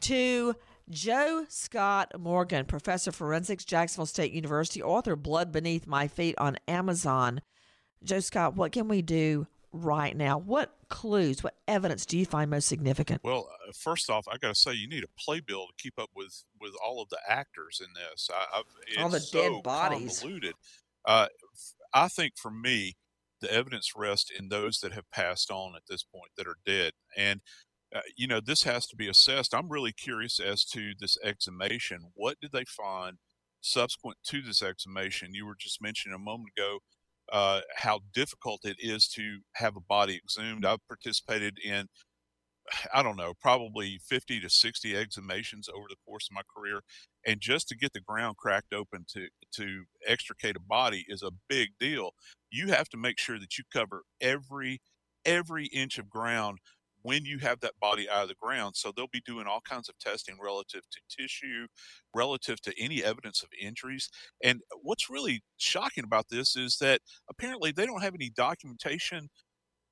To 0.00 0.56
Joe 0.88 1.46
Scott 1.48 2.18
Morgan, 2.18 2.64
professor 2.64 3.10
of 3.10 3.14
forensics, 3.14 3.64
Jacksonville 3.64 4.06
State 4.06 4.32
University, 4.32 4.82
author 4.82 5.14
Blood 5.14 5.52
Beneath 5.52 5.86
My 5.86 6.08
Feet 6.08 6.34
on 6.38 6.56
Amazon. 6.66 7.42
Joe 8.02 8.18
Scott, 8.18 8.56
what 8.56 8.72
can 8.72 8.88
we 8.88 9.02
do 9.02 9.46
right 9.72 10.16
now? 10.16 10.38
What 10.38 10.74
clues, 10.88 11.42
what 11.42 11.54
evidence 11.68 12.06
do 12.06 12.18
you 12.18 12.26
find 12.26 12.50
most 12.50 12.68
significant? 12.68 13.22
Well, 13.24 13.48
uh, 13.50 13.72
first 13.74 14.10
off, 14.10 14.26
I 14.28 14.38
got 14.38 14.48
to 14.48 14.54
say 14.54 14.74
you 14.74 14.88
need 14.88 15.04
a 15.04 15.20
playbill 15.20 15.66
to 15.66 15.72
keep 15.78 15.98
up 15.98 16.10
with 16.14 16.44
with 16.60 16.72
all 16.84 17.02
of 17.02 17.08
the 17.08 17.18
actors 17.28 17.80
in 17.80 17.88
this. 17.94 18.28
I, 18.32 18.58
I've, 18.58 19.02
all 19.02 19.08
the 19.08 19.20
so 19.20 19.40
dead 19.40 19.62
bodies. 19.62 20.20
Convoluted. 20.20 20.54
Uh, 21.04 21.26
I 21.94 22.08
think 22.08 22.34
for 22.36 22.50
me, 22.50 22.96
the 23.40 23.52
evidence 23.52 23.92
rests 23.96 24.30
in 24.36 24.48
those 24.48 24.78
that 24.80 24.92
have 24.92 25.10
passed 25.10 25.50
on 25.50 25.74
at 25.74 25.82
this 25.88 26.02
point 26.02 26.32
that 26.36 26.46
are 26.46 26.58
dead, 26.66 26.92
and 27.16 27.40
uh, 27.94 28.00
you 28.16 28.26
know 28.26 28.40
this 28.40 28.62
has 28.64 28.86
to 28.86 28.96
be 28.96 29.08
assessed. 29.08 29.54
I'm 29.54 29.68
really 29.68 29.92
curious 29.92 30.38
as 30.40 30.64
to 30.66 30.92
this 30.98 31.16
exhumation. 31.24 32.12
What 32.14 32.40
did 32.40 32.52
they 32.52 32.64
find 32.64 33.18
subsequent 33.60 34.18
to 34.26 34.42
this 34.42 34.62
exhumation? 34.62 35.34
You 35.34 35.46
were 35.46 35.56
just 35.58 35.82
mentioning 35.82 36.14
a 36.14 36.18
moment 36.18 36.50
ago 36.56 36.80
uh, 37.32 37.60
how 37.76 38.00
difficult 38.12 38.60
it 38.64 38.76
is 38.78 39.08
to 39.08 39.40
have 39.54 39.76
a 39.76 39.80
body 39.80 40.16
exhumed. 40.16 40.64
I've 40.64 40.86
participated 40.88 41.58
in, 41.64 41.86
I 42.94 43.02
don't 43.02 43.16
know, 43.16 43.34
probably 43.40 43.98
50 44.08 44.40
to 44.40 44.50
60 44.50 44.92
exhumations 44.92 45.68
over 45.68 45.86
the 45.88 45.96
course 46.06 46.28
of 46.30 46.34
my 46.34 46.42
career. 46.54 46.80
And 47.26 47.40
just 47.40 47.68
to 47.68 47.76
get 47.76 47.92
the 47.92 48.00
ground 48.00 48.36
cracked 48.36 48.72
open 48.72 49.04
to, 49.14 49.28
to 49.54 49.84
extricate 50.06 50.56
a 50.56 50.60
body 50.60 51.04
is 51.08 51.22
a 51.22 51.32
big 51.48 51.70
deal. 51.78 52.10
You 52.50 52.68
have 52.68 52.88
to 52.90 52.96
make 52.96 53.18
sure 53.18 53.38
that 53.38 53.58
you 53.58 53.64
cover 53.72 54.02
every 54.20 54.80
every 55.26 55.66
inch 55.66 55.98
of 55.98 56.08
ground 56.08 56.58
when 57.02 57.24
you 57.24 57.38
have 57.38 57.60
that 57.60 57.78
body 57.80 58.08
out 58.08 58.22
of 58.22 58.28
the 58.28 58.34
ground. 58.34 58.76
So 58.76 58.92
they'll 58.94 59.06
be 59.06 59.22
doing 59.24 59.46
all 59.46 59.60
kinds 59.60 59.88
of 59.88 59.98
testing 59.98 60.36
relative 60.42 60.82
to 60.90 61.22
tissue, 61.22 61.66
relative 62.14 62.60
to 62.62 62.74
any 62.78 63.02
evidence 63.02 63.42
of 63.42 63.48
injuries. 63.60 64.08
And 64.42 64.60
what's 64.82 65.10
really 65.10 65.42
shocking 65.56 66.04
about 66.04 66.28
this 66.30 66.56
is 66.56 66.76
that 66.80 67.00
apparently 67.28 67.72
they 67.72 67.86
don't 67.86 68.02
have 68.02 68.14
any 68.14 68.30
documentation 68.30 69.28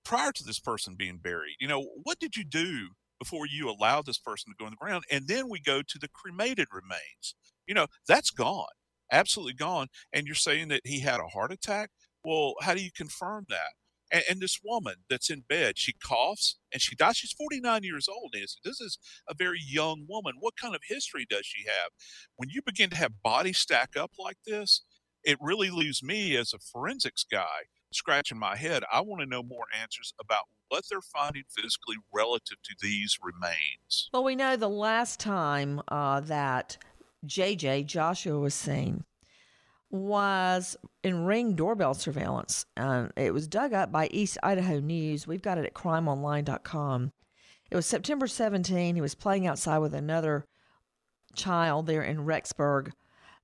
prior 0.05 0.33
to 0.33 0.45
this 0.45 0.61
person 0.61 0.95
being 0.97 1.19
buried. 1.19 1.57
You 1.61 1.69
know, 1.69 1.87
what 2.03 2.19
did 2.19 2.37
you 2.37 2.45
do 2.45 2.89
before 3.19 3.47
you 3.47 3.69
allowed 3.69 4.07
this 4.07 4.19
person 4.19 4.53
to 4.53 4.57
go 4.59 4.67
in 4.67 4.73
the 4.73 4.77
ground? 4.77 5.05
And 5.11 5.29
then 5.29 5.49
we 5.49 5.61
go 5.61 5.83
to 5.83 5.99
the 5.99 6.09
cremated 6.09 6.69
remains. 6.73 7.35
You 7.67 7.75
know, 7.75 7.87
that's 8.07 8.31
gone, 8.31 8.67
absolutely 9.13 9.55
gone. 9.55 9.89
And 10.13 10.27
you're 10.27 10.35
saying 10.35 10.69
that 10.69 10.83
he 10.85 11.01
had 11.01 11.21
a 11.21 11.29
heart 11.29 11.53
attack? 11.53 11.91
Well, 12.25 12.55
how 12.63 12.75
do 12.75 12.83
you 12.83 12.91
confirm 12.95 13.47
that? 13.49 13.73
And, 14.11 14.25
and, 14.29 14.41
this 14.41 14.59
woman 14.65 14.95
that's 15.11 15.31
in 15.31 15.43
bed, 15.49 15.79
she 15.79 15.93
coughs 15.93 16.57
and 16.73 16.81
she 16.81 16.97
dies. 16.97 17.17
She's 17.17 17.33
49 17.33 17.83
years 17.83 18.09
old, 18.09 18.31
Nancy. 18.35 18.59
This 18.65 18.81
is 18.81 18.99
a 19.29 19.35
very 19.35 19.61
young 19.63 20.07
woman. 20.09 20.35
What 20.41 20.55
kind 20.61 20.75
of 20.75 20.81
history 20.87 21.27
does 21.29 21.45
she 21.45 21.65
have? 21.65 21.91
When 22.37 22.49
you 22.51 22.63
begin 22.65 22.91
to 22.91 22.97
have 22.97 23.23
bodies 23.23 23.59
stack 23.59 23.97
up 23.97 24.13
like 24.19 24.39
this, 24.47 24.83
it 25.25 25.37
really 25.41 25.71
leaves 25.71 26.03
me 26.03 26.37
as 26.37 26.53
a 26.55 26.59
forensics 26.59 27.25
guy 27.31 27.67
scratching 27.93 28.39
my 28.39 28.57
head. 28.57 28.83
I 28.93 29.01
want 29.01 29.21
to 29.21 29.27
know 29.27 29.43
more 29.43 29.67
answers 29.81 30.13
about 30.21 30.45
what 30.69 30.85
they're 30.89 31.01
finding 31.01 31.45
physically 31.49 31.97
relative 32.13 32.59
to 32.65 32.75
these 32.81 33.19
remains. 33.23 34.11
Well, 34.13 34.25
we 34.25 34.37
know 34.37 34.57
the 34.57 34.69
last 34.69 35.19
time 35.21 35.81
uh, 35.89 36.21
that 36.21 36.77
JJ 37.27 37.87
Joshua 37.87 38.39
was 38.39 38.55
seen 38.55 39.05
was 39.91 40.77
in 41.03 41.25
ring 41.25 41.55
doorbell 41.55 41.95
surveillance. 41.95 42.67
and 42.77 43.13
it 43.17 43.33
was 43.33 43.49
dug 43.49 43.73
up 43.73 43.91
by 43.91 44.09
East 44.11 44.39
Idaho 44.43 44.81
News. 44.81 45.27
We've 45.27 45.43
got 45.43 45.59
it 45.59 45.65
at 45.65 45.75
crimeonline.com. 45.75 47.13
It 47.71 47.77
was 47.77 47.87
September 47.87 48.27
17. 48.27 48.95
He 48.95 49.01
was 49.01 49.15
playing 49.15 49.47
outside 49.47 49.79
with 49.79 49.95
another 49.95 50.47
child 51.35 51.87
there 51.87 52.03
in 52.03 52.19
Rexburg. 52.19 52.93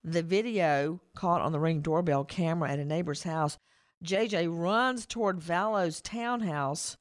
The 0.02 0.22
video 0.22 1.00
caught 1.14 1.40
on 1.40 1.52
the 1.52 1.60
ring 1.60 1.80
doorbell 1.80 2.24
camera 2.24 2.70
at 2.70 2.78
a 2.78 2.84
neighbor's 2.84 3.22
house. 3.22 3.58
JJ 4.02 4.48
runs 4.50 5.06
toward 5.06 5.40
Vallow's 5.40 6.00
townhouse 6.00 6.96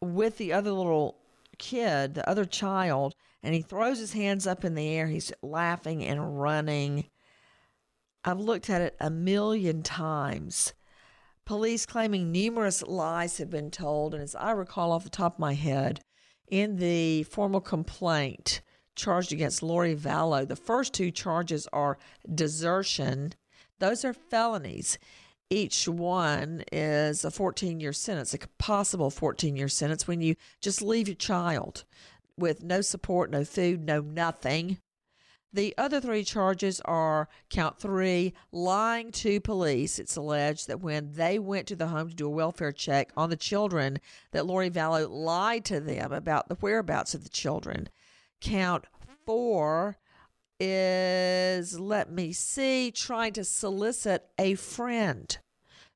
with 0.00 0.38
the 0.38 0.52
other 0.52 0.72
little 0.72 1.18
kid, 1.58 2.14
the 2.14 2.28
other 2.28 2.46
child, 2.46 3.14
and 3.42 3.54
he 3.54 3.60
throws 3.60 3.98
his 3.98 4.14
hands 4.14 4.46
up 4.46 4.64
in 4.64 4.74
the 4.74 4.88
air. 4.88 5.08
He's 5.08 5.32
laughing 5.42 6.02
and 6.04 6.40
running. 6.40 7.04
I've 8.24 8.38
looked 8.38 8.70
at 8.70 8.80
it 8.80 8.96
a 9.00 9.10
million 9.10 9.82
times. 9.82 10.74
Police 11.44 11.86
claiming 11.86 12.30
numerous 12.30 12.82
lies 12.82 13.38
have 13.38 13.50
been 13.50 13.70
told, 13.70 14.14
and 14.14 14.22
as 14.22 14.36
I 14.36 14.52
recall 14.52 14.92
off 14.92 15.02
the 15.02 15.10
top 15.10 15.34
of 15.34 15.40
my 15.40 15.54
head, 15.54 16.00
in 16.46 16.76
the 16.76 17.24
formal 17.24 17.60
complaint 17.60 18.62
charged 18.94 19.32
against 19.32 19.62
Lori 19.62 19.96
Vallow, 19.96 20.46
the 20.46 20.54
first 20.54 20.94
two 20.94 21.10
charges 21.10 21.66
are 21.72 21.98
desertion. 22.32 23.32
Those 23.80 24.04
are 24.04 24.12
felonies. 24.12 24.98
Each 25.50 25.88
one 25.88 26.62
is 26.70 27.24
a 27.24 27.30
14 27.30 27.80
year 27.80 27.92
sentence, 27.92 28.32
a 28.34 28.38
possible 28.58 29.10
14 29.10 29.56
year 29.56 29.68
sentence 29.68 30.06
when 30.06 30.20
you 30.20 30.36
just 30.60 30.80
leave 30.80 31.08
your 31.08 31.16
child 31.16 31.84
with 32.38 32.62
no 32.62 32.80
support, 32.80 33.30
no 33.30 33.44
food, 33.44 33.84
no 33.84 34.00
nothing 34.00 34.78
the 35.52 35.74
other 35.76 36.00
three 36.00 36.24
charges 36.24 36.80
are 36.84 37.28
count 37.50 37.78
three, 37.78 38.32
lying 38.50 39.12
to 39.12 39.40
police. 39.40 39.98
It's 39.98 40.16
alleged 40.16 40.66
that 40.68 40.80
when 40.80 41.12
they 41.12 41.38
went 41.38 41.66
to 41.68 41.76
the 41.76 41.88
home 41.88 42.08
to 42.08 42.14
do 42.14 42.26
a 42.26 42.30
welfare 42.30 42.72
check 42.72 43.12
on 43.16 43.30
the 43.30 43.36
children, 43.36 43.98
that 44.30 44.46
Lori 44.46 44.70
Vallow 44.70 45.08
lied 45.10 45.64
to 45.66 45.80
them 45.80 46.12
about 46.12 46.48
the 46.48 46.56
whereabouts 46.56 47.14
of 47.14 47.24
the 47.24 47.30
children. 47.30 47.88
Count 48.40 48.86
four 49.26 49.98
is, 50.58 51.78
let 51.78 52.10
me 52.10 52.32
see, 52.32 52.90
trying 52.90 53.32
to 53.34 53.44
solicit 53.44 54.28
a 54.38 54.54
friend 54.54 55.38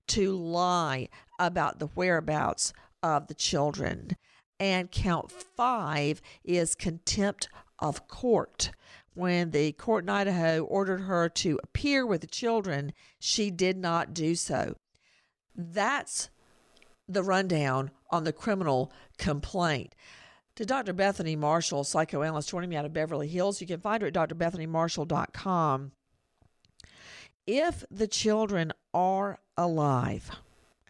to 0.08 0.32
lie 0.32 1.08
about 1.38 1.78
the 1.78 1.86
whereabouts 1.88 2.72
of 3.02 3.28
the 3.28 3.34
children. 3.34 4.16
And 4.58 4.90
count 4.90 5.30
five 5.30 6.20
is 6.44 6.74
contempt 6.74 7.48
of 7.78 8.08
court. 8.08 8.70
When 9.16 9.50
the 9.50 9.72
court 9.72 10.04
in 10.04 10.10
Idaho 10.10 10.60
ordered 10.64 11.00
her 11.00 11.30
to 11.30 11.58
appear 11.62 12.04
with 12.04 12.20
the 12.20 12.26
children, 12.26 12.92
she 13.18 13.50
did 13.50 13.78
not 13.78 14.12
do 14.12 14.34
so. 14.34 14.76
That's 15.54 16.28
the 17.08 17.22
rundown 17.22 17.92
on 18.10 18.24
the 18.24 18.32
criminal 18.34 18.92
complaint. 19.16 19.94
To 20.56 20.66
Dr. 20.66 20.92
Bethany 20.92 21.34
Marshall, 21.34 21.82
psychoanalyst 21.84 22.50
joining 22.50 22.68
me 22.68 22.76
out 22.76 22.84
of 22.84 22.92
Beverly 22.92 23.26
Hills, 23.26 23.58
you 23.58 23.66
can 23.66 23.80
find 23.80 24.02
her 24.02 24.08
at 24.08 24.12
drbethanymarshall.com. 24.12 25.92
If 27.46 27.84
the 27.90 28.06
children 28.06 28.70
are 28.92 29.38
alive, 29.56 30.30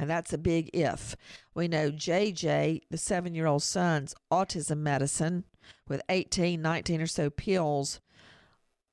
and 0.01 0.11
that's 0.11 0.33
a 0.33 0.39
big 0.39 0.69
if, 0.73 1.15
we 1.55 1.69
know 1.69 1.93
JJ, 1.93 2.81
the 2.91 2.99
seven 2.99 3.37
year 3.37 3.47
old 3.47 3.63
son's 3.63 4.17
autism 4.33 4.79
medicine 4.79 5.45
with 5.87 6.03
18, 6.09 6.61
19 6.61 7.01
or 7.01 7.07
so 7.07 7.31
pills, 7.31 8.01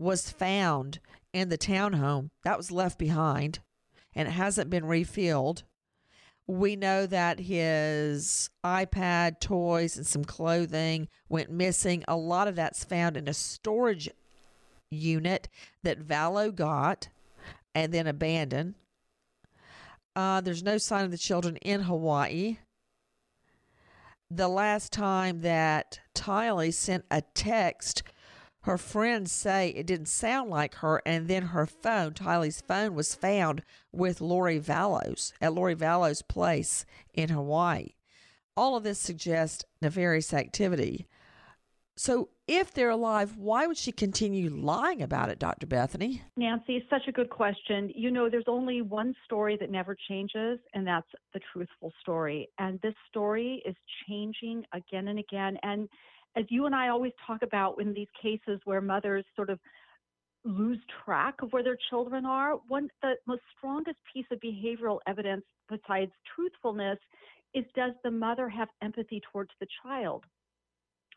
was 0.04 0.30
found 0.30 1.00
in 1.32 1.50
the 1.50 1.58
townhome. 1.58 2.30
That 2.44 2.58
was 2.58 2.72
left 2.72 3.00
behind 3.00 3.60
and 4.16 4.28
it 4.28 4.32
hasn't 4.32 4.70
been 4.70 4.86
refilled. 4.86 5.64
We 6.46 6.76
know 6.76 7.06
that 7.06 7.40
his 7.40 8.50
iPad, 8.66 9.40
toys, 9.40 9.96
and 9.96 10.06
some 10.06 10.26
clothing 10.26 11.08
went 11.30 11.50
missing. 11.50 12.04
A 12.08 12.18
lot 12.18 12.48
of 12.48 12.56
that's 12.56 12.84
found 12.84 13.16
in 13.16 13.28
a 13.28 13.34
storage 13.34 14.10
unit 14.90 15.48
that 15.84 16.06
Vallow 16.06 16.54
got 16.54 17.08
and 17.74 17.94
then 17.94 18.08
abandoned. 18.08 18.76
Uh, 20.16 20.42
there's 20.42 20.64
no 20.64 20.78
sign 20.78 21.06
of 21.06 21.12
the 21.12 21.18
children 21.18 21.56
in 21.58 21.82
Hawaii. 21.82 22.58
The 24.30 24.48
last 24.48 24.92
time 24.92 25.42
that 25.42 26.00
Tylee 26.14 26.74
sent 26.74 27.06
a 27.10 27.22
text 27.22 28.04
her 28.64 28.78
friends 28.78 29.32
say 29.32 29.70
it 29.70 29.86
didn't 29.86 30.08
sound 30.08 30.50
like 30.50 30.76
her, 30.76 31.02
and 31.06 31.28
then 31.28 31.48
her 31.48 31.66
phone, 31.66 32.14
Tylee's 32.14 32.62
phone, 32.62 32.94
was 32.96 33.14
found 33.14 33.62
with 33.92 34.22
Lori 34.22 34.58
Vallow's 34.58 35.34
at 35.42 35.54
Lori 35.54 35.74
Vallow's 35.74 36.22
place 36.22 36.86
in 37.14 37.30
Hawaii. 37.30 37.90
All 38.56 38.78
of 38.78 38.84
this 38.84 39.00
suggests 39.00 39.66
nefarious 39.82 40.34
activity. 40.34 41.08
So, 41.96 42.30
if 42.48 42.74
they're 42.74 42.90
alive, 42.90 43.38
why 43.38 43.68
would 43.68 43.78
she 43.78 43.92
continue 43.92 44.50
lying 44.50 45.02
about 45.02 45.30
it, 45.30 45.40
Dr. 45.40 45.68
Bethany? 45.68 46.22
Nancy, 46.36 46.84
such 46.90 47.08
a 47.08 47.12
good 47.12 47.30
question. 47.30 47.92
You 47.94 48.12
know, 48.12 48.30
there's 48.30 48.44
only 48.48 48.82
one 48.82 49.14
story 49.26 49.58
that 49.60 49.72
never 49.72 49.96
changes, 50.10 50.60
and 50.74 50.88
that's 50.88 51.08
the 51.34 51.40
truthful 51.52 51.94
story. 52.02 52.50
And 52.58 52.80
this 52.82 52.96
story 53.10 53.62
is 53.66 53.76
changing 54.08 54.66
again 54.74 55.10
and 55.10 55.20
again. 55.20 55.58
And 55.64 55.88
as 56.36 56.46
you 56.50 56.66
and 56.66 56.76
I 56.76 56.90
always 56.90 57.14
talk 57.26 57.42
about 57.44 57.80
in 57.80 57.94
these 57.94 58.08
cases 58.22 58.60
where 58.66 58.82
mothers 58.82 59.26
sort 59.36 59.50
of 59.50 59.60
lose 60.46 60.80
track 61.06 61.36
of 61.42 61.54
where 61.54 61.64
their 61.64 61.78
children 61.90 62.26
are, 62.26 62.56
one 62.68 62.90
the 63.02 63.14
most 63.28 63.42
strongest 63.58 63.98
piece 64.12 64.26
of 64.32 64.40
behavioral 64.40 65.00
evidence 65.08 65.44
besides 65.70 66.12
truthfulness 66.36 67.00
is 67.54 67.66
does 67.76 67.94
the 68.04 68.12
mother 68.12 68.50
have 68.50 68.68
empathy 68.82 69.22
towards 69.32 69.52
the 69.60 69.68
child? 69.84 70.26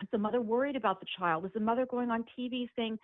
Is 0.03 0.09
the 0.13 0.19
mother 0.19 0.41
worried 0.41 0.77
about 0.77 1.01
the 1.01 1.07
child? 1.19 1.47
Is 1.47 1.53
the 1.55 1.61
mother 1.61 1.87
going 1.87 2.11
on 2.11 2.25
TV 2.39 2.69
saying, 2.77 2.99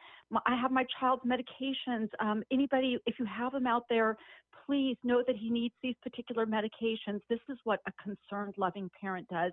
I 0.47 0.55
have 0.61 0.71
my 0.71 0.85
child's 1.01 1.23
medications? 1.25 2.09
Um, 2.21 2.43
anybody, 2.51 2.99
if 3.07 3.19
you 3.19 3.25
have 3.25 3.53
them 3.53 3.67
out 3.67 3.85
there, 3.89 4.17
please 4.67 4.97
know 5.03 5.23
that 5.27 5.37
he 5.37 5.51
needs 5.51 5.75
these 5.83 5.95
particular 6.03 6.47
medications. 6.47 7.21
This 7.29 7.41
is 7.49 7.59
what 7.65 7.81
a 7.87 7.93
concerned, 8.03 8.55
loving 8.59 8.91
parent 9.01 9.27
does. 9.29 9.53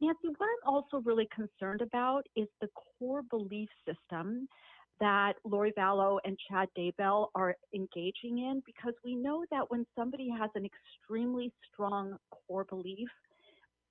Nancy, 0.00 0.28
what 0.36 0.48
I'm 0.66 0.74
also 0.74 0.98
really 1.04 1.28
concerned 1.34 1.80
about 1.80 2.26
is 2.36 2.48
the 2.60 2.68
core 2.98 3.22
belief 3.22 3.68
system 3.86 4.48
that 5.00 5.34
Lori 5.44 5.72
Vallow 5.78 6.18
and 6.24 6.36
Chad 6.48 6.68
Daybell 6.76 7.28
are 7.34 7.54
engaging 7.74 8.38
in 8.38 8.62
because 8.66 8.94
we 9.04 9.14
know 9.14 9.44
that 9.50 9.70
when 9.70 9.86
somebody 9.96 10.28
has 10.38 10.50
an 10.54 10.66
extremely 10.66 11.52
strong 11.72 12.16
core 12.30 12.64
belief, 12.64 13.08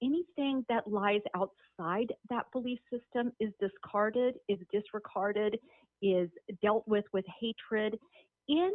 anything 0.02 0.66
that 0.70 0.90
lies 0.90 1.22
outside 1.36 2.14
that 2.30 2.46
belief 2.52 2.80
system 2.92 3.32
is 3.40 3.52
discarded, 3.60 4.36
is 4.48 4.60
disregarded, 4.72 5.60
is 6.02 6.30
dealt 6.62 6.88
with 6.88 7.06
with 7.14 7.26
hatred 7.40 8.00
in 8.48 8.72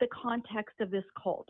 the 0.00 0.06
context 0.12 0.80
of 0.80 0.90
this 0.90 1.04
cult, 1.20 1.48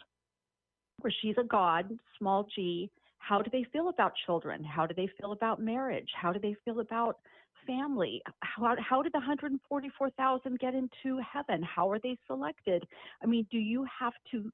where 1.01 1.13
she's 1.21 1.37
a 1.39 1.45
god, 1.45 1.91
small 2.19 2.47
g, 2.55 2.91
how 3.19 3.43
do 3.43 3.51
they 3.51 3.67
feel 3.73 3.89
about 3.89 4.13
children? 4.25 4.63
How 4.63 4.87
do 4.87 4.95
they 4.95 5.09
feel 5.21 5.33
about 5.33 5.61
marriage? 5.61 6.09
How 6.15 6.33
do 6.33 6.39
they 6.39 6.55
feel 6.65 6.81
about 6.81 7.19
family? 7.67 8.23
How, 8.41 8.77
how 8.79 9.03
did 9.03 9.13
the 9.13 9.19
144,000 9.19 10.59
get 10.59 10.75
into 10.75 11.21
heaven? 11.21 11.63
How 11.63 11.91
are 11.91 11.99
they 11.99 12.17
selected? 12.27 12.87
I 13.23 13.27
mean, 13.27 13.47
do 13.51 13.59
you 13.59 13.87
have 13.99 14.13
to 14.33 14.51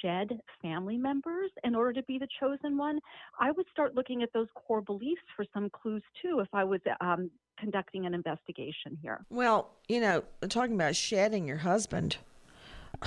shed 0.00 0.40
family 0.62 0.96
members 0.96 1.50
in 1.64 1.74
order 1.74 1.92
to 1.94 2.02
be 2.04 2.18
the 2.18 2.28
chosen 2.40 2.76
one? 2.76 2.98
I 3.38 3.52
would 3.52 3.66
start 3.70 3.94
looking 3.94 4.22
at 4.22 4.32
those 4.32 4.48
core 4.54 4.80
beliefs 4.80 5.22
for 5.34 5.44
some 5.52 5.70
clues 5.70 6.02
too 6.22 6.40
if 6.40 6.48
I 6.52 6.64
was 6.64 6.80
um, 7.00 7.30
conducting 7.58 8.06
an 8.06 8.14
investigation 8.14 8.98
here. 9.00 9.24
Well, 9.30 9.70
you 9.88 10.00
know, 10.00 10.24
talking 10.48 10.74
about 10.74 10.96
shedding 10.96 11.46
your 11.46 11.58
husband. 11.58 12.18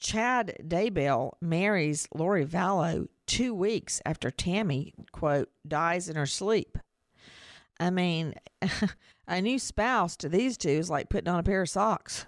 Chad 0.00 0.56
Daybell 0.66 1.32
marries 1.40 2.08
Lori 2.12 2.44
Vallow 2.44 3.08
two 3.26 3.54
weeks 3.54 4.02
after 4.04 4.30
Tammy, 4.30 4.94
quote, 5.12 5.48
dies 5.66 6.08
in 6.08 6.16
her 6.16 6.26
sleep. 6.26 6.76
I 7.82 7.90
mean, 7.90 8.34
a 9.26 9.40
new 9.40 9.58
spouse 9.58 10.16
to 10.18 10.28
these 10.28 10.56
two 10.56 10.68
is 10.68 10.88
like 10.88 11.08
putting 11.08 11.28
on 11.28 11.40
a 11.40 11.42
pair 11.42 11.62
of 11.62 11.68
socks. 11.68 12.26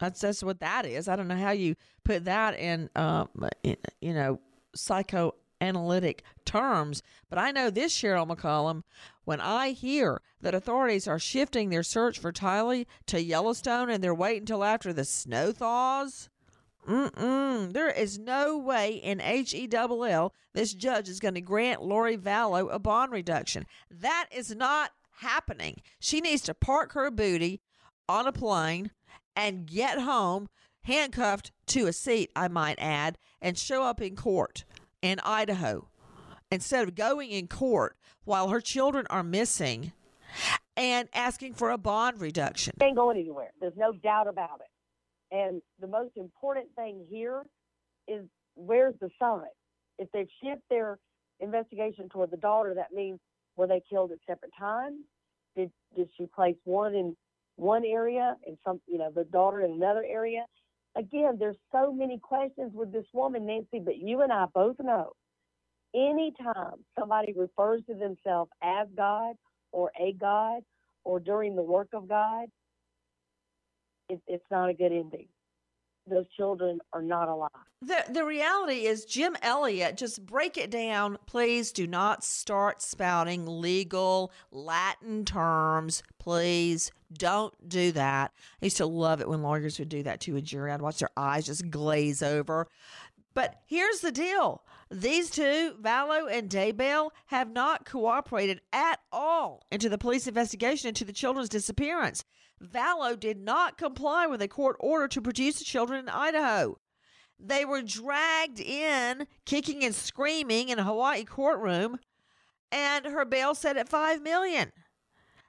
That's 0.00 0.20
that's 0.20 0.42
what 0.42 0.58
that 0.58 0.84
is. 0.84 1.06
I 1.06 1.14
don't 1.14 1.28
know 1.28 1.36
how 1.36 1.52
you 1.52 1.76
put 2.04 2.24
that 2.24 2.58
in, 2.58 2.90
um, 2.96 3.28
in 3.62 3.76
you 4.00 4.12
know, 4.12 4.40
psychoanalytic 4.74 6.24
terms, 6.44 7.04
but 7.30 7.38
I 7.38 7.52
know 7.52 7.70
this, 7.70 7.96
Cheryl 7.96 8.28
McCollum. 8.28 8.82
When 9.24 9.40
I 9.40 9.70
hear 9.70 10.20
that 10.40 10.56
authorities 10.56 11.06
are 11.06 11.20
shifting 11.20 11.70
their 11.70 11.84
search 11.84 12.18
for 12.18 12.32
Tylee 12.32 12.86
to 13.06 13.22
Yellowstone 13.22 13.90
and 13.90 14.02
they're 14.02 14.12
waiting 14.12 14.42
until 14.42 14.64
after 14.64 14.92
the 14.92 15.04
snow 15.04 15.52
thaws, 15.52 16.28
Mm-mm. 16.88 17.72
There 17.72 17.90
is 17.90 18.18
no 18.18 18.58
way 18.58 18.94
in 18.94 19.20
H-E-double-L 19.20 20.34
this 20.54 20.74
judge 20.74 21.08
is 21.08 21.20
going 21.20 21.34
to 21.34 21.40
grant 21.40 21.82
Lori 21.82 22.16
Vallow 22.16 22.68
a 22.72 22.78
bond 22.78 23.12
reduction. 23.12 23.66
That 23.90 24.26
is 24.30 24.54
not 24.54 24.90
happening. 25.18 25.80
She 25.98 26.20
needs 26.20 26.42
to 26.42 26.54
park 26.54 26.92
her 26.92 27.10
booty 27.10 27.60
on 28.08 28.26
a 28.26 28.32
plane 28.32 28.90
and 29.34 29.66
get 29.66 30.00
home 30.00 30.48
handcuffed 30.82 31.52
to 31.68 31.86
a 31.86 31.92
seat, 31.92 32.30
I 32.36 32.48
might 32.48 32.78
add, 32.78 33.16
and 33.40 33.56
show 33.56 33.84
up 33.84 34.00
in 34.00 34.16
court 34.16 34.64
in 35.00 35.20
Idaho 35.24 35.88
instead 36.50 36.86
of 36.86 36.94
going 36.94 37.30
in 37.30 37.46
court 37.46 37.96
while 38.24 38.48
her 38.48 38.60
children 38.60 39.06
are 39.08 39.22
missing 39.22 39.92
and 40.76 41.08
asking 41.14 41.54
for 41.54 41.70
a 41.70 41.78
bond 41.78 42.20
reduction. 42.20 42.74
Ain't 42.82 42.96
going 42.96 43.18
anywhere. 43.18 43.52
There's 43.60 43.76
no 43.76 43.92
doubt 43.92 44.28
about 44.28 44.60
it. 44.60 44.66
And 45.32 45.62
the 45.80 45.88
most 45.88 46.12
important 46.16 46.68
thing 46.76 47.06
here 47.10 47.44
is 48.08 48.24
where's 48.56 48.94
the 49.00 49.10
son? 49.18 49.44
If 49.98 50.10
they've 50.12 50.28
shifted 50.42 50.62
their 50.70 50.98
investigation 51.40 52.08
toward 52.10 52.32
the 52.32 52.38
daughter, 52.38 52.74
that 52.74 52.92
means 52.94 53.20
were 53.56 53.68
they 53.68 53.82
killed 53.90 54.12
at 54.12 54.18
separate 54.28 54.52
times? 54.58 54.98
Did 55.56 55.72
did 55.96 56.10
she 56.18 56.26
place 56.26 56.56
one 56.64 56.94
in 56.94 57.16
one 57.56 57.84
area 57.86 58.36
and 58.46 58.58
some 58.66 58.80
you 58.88 58.98
know 58.98 59.10
the 59.14 59.24
daughter 59.24 59.62
in 59.62 59.72
another 59.72 60.04
area? 60.08 60.46
Again, 60.96 61.38
there's 61.38 61.56
so 61.72 61.92
many 61.92 62.18
questions 62.18 62.72
with 62.74 62.92
this 62.92 63.06
woman, 63.14 63.46
Nancy, 63.46 63.80
but 63.84 63.98
you 63.98 64.22
and 64.22 64.32
I 64.32 64.46
both 64.54 64.76
know 64.80 65.12
anytime 65.94 66.84
somebody 66.98 67.34
refers 67.36 67.82
to 67.88 67.94
themselves 67.94 68.50
as 68.62 68.88
God 68.96 69.36
or 69.72 69.90
a 70.00 70.14
God 70.14 70.62
or 71.04 71.20
during 71.20 71.56
the 71.56 71.62
work 71.62 71.88
of 71.94 72.08
God, 72.08 72.46
it, 74.08 74.20
it's 74.26 74.44
not 74.50 74.68
a 74.68 74.74
good 74.74 74.92
ending. 74.92 75.28
Those 76.08 76.26
children 76.36 76.80
are 76.92 77.02
not 77.02 77.28
alive. 77.28 77.50
The 77.80 78.04
the 78.10 78.24
reality 78.24 78.86
is 78.86 79.04
Jim 79.04 79.36
Elliott, 79.40 79.96
just 79.96 80.26
break 80.26 80.56
it 80.56 80.70
down. 80.70 81.16
Please 81.26 81.70
do 81.70 81.86
not 81.86 82.24
start 82.24 82.82
spouting 82.82 83.46
legal 83.46 84.32
Latin 84.50 85.24
terms. 85.24 86.02
Please 86.18 86.90
don't 87.12 87.54
do 87.68 87.92
that. 87.92 88.32
I 88.60 88.66
used 88.66 88.78
to 88.78 88.86
love 88.86 89.20
it 89.20 89.28
when 89.28 89.42
lawyers 89.42 89.78
would 89.78 89.88
do 89.88 90.02
that 90.02 90.20
to 90.22 90.36
a 90.36 90.40
jury. 90.40 90.72
I'd 90.72 90.82
watch 90.82 90.98
their 90.98 91.10
eyes 91.16 91.46
just 91.46 91.70
glaze 91.70 92.22
over. 92.22 92.66
But 93.34 93.60
here's 93.66 94.00
the 94.00 94.12
deal 94.12 94.62
these 94.90 95.30
two, 95.30 95.74
Vallow 95.80 96.30
and 96.30 96.50
Daybell, 96.50 97.10
have 97.26 97.50
not 97.50 97.86
cooperated 97.86 98.60
at 98.72 99.00
all 99.10 99.64
into 99.70 99.88
the 99.88 99.98
police 99.98 100.26
investigation 100.26 100.88
into 100.88 101.04
the 101.04 101.12
children's 101.12 101.48
disappearance. 101.48 102.24
Vallow 102.62 103.18
did 103.18 103.38
not 103.38 103.76
comply 103.78 104.26
with 104.26 104.40
a 104.40 104.48
court 104.48 104.76
order 104.78 105.08
to 105.08 105.20
produce 105.20 105.58
the 105.58 105.64
children 105.64 106.00
in 106.00 106.08
Idaho. 106.08 106.76
They 107.38 107.64
were 107.64 107.82
dragged 107.82 108.60
in, 108.60 109.26
kicking 109.44 109.84
and 109.84 109.94
screaming 109.94 110.68
in 110.68 110.78
a 110.78 110.84
Hawaii 110.84 111.24
courtroom, 111.24 111.98
and 112.70 113.04
her 113.06 113.24
bail 113.24 113.54
set 113.54 113.76
at 113.76 113.88
five 113.88 114.22
million. 114.22 114.72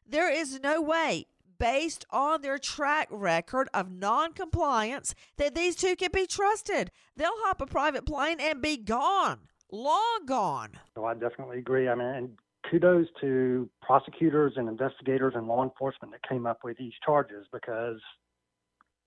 There 0.05 0.31
is 0.31 0.59
no 0.61 0.81
way, 0.81 1.27
based 1.59 2.03
on 2.09 2.41
their 2.41 2.57
track 2.57 3.07
record 3.11 3.69
of 3.73 3.91
non-compliance, 3.91 5.13
that 5.37 5.55
these 5.55 5.75
two 5.75 5.95
can 5.95 6.09
be 6.11 6.25
trusted. 6.25 6.89
They'll 7.15 7.29
hop 7.45 7.61
a 7.61 7.67
private 7.67 8.05
plane 8.05 8.39
and 8.41 8.61
be 8.61 8.75
gone, 8.75 9.41
long 9.71 10.25
gone. 10.25 10.71
So 10.95 11.05
I 11.05 11.13
definitely 11.13 11.59
agree. 11.59 11.87
I 11.87 11.95
mean, 11.95 12.37
kudos 12.73 13.07
to 13.21 13.69
prosecutors 13.81 14.53
and 14.55 14.67
investigators 14.67 15.33
and 15.35 15.47
law 15.47 15.63
enforcement 15.63 16.11
that 16.11 16.27
came 16.27 16.47
up 16.47 16.59
with 16.63 16.77
these 16.77 16.93
charges 17.05 17.45
because 17.53 17.99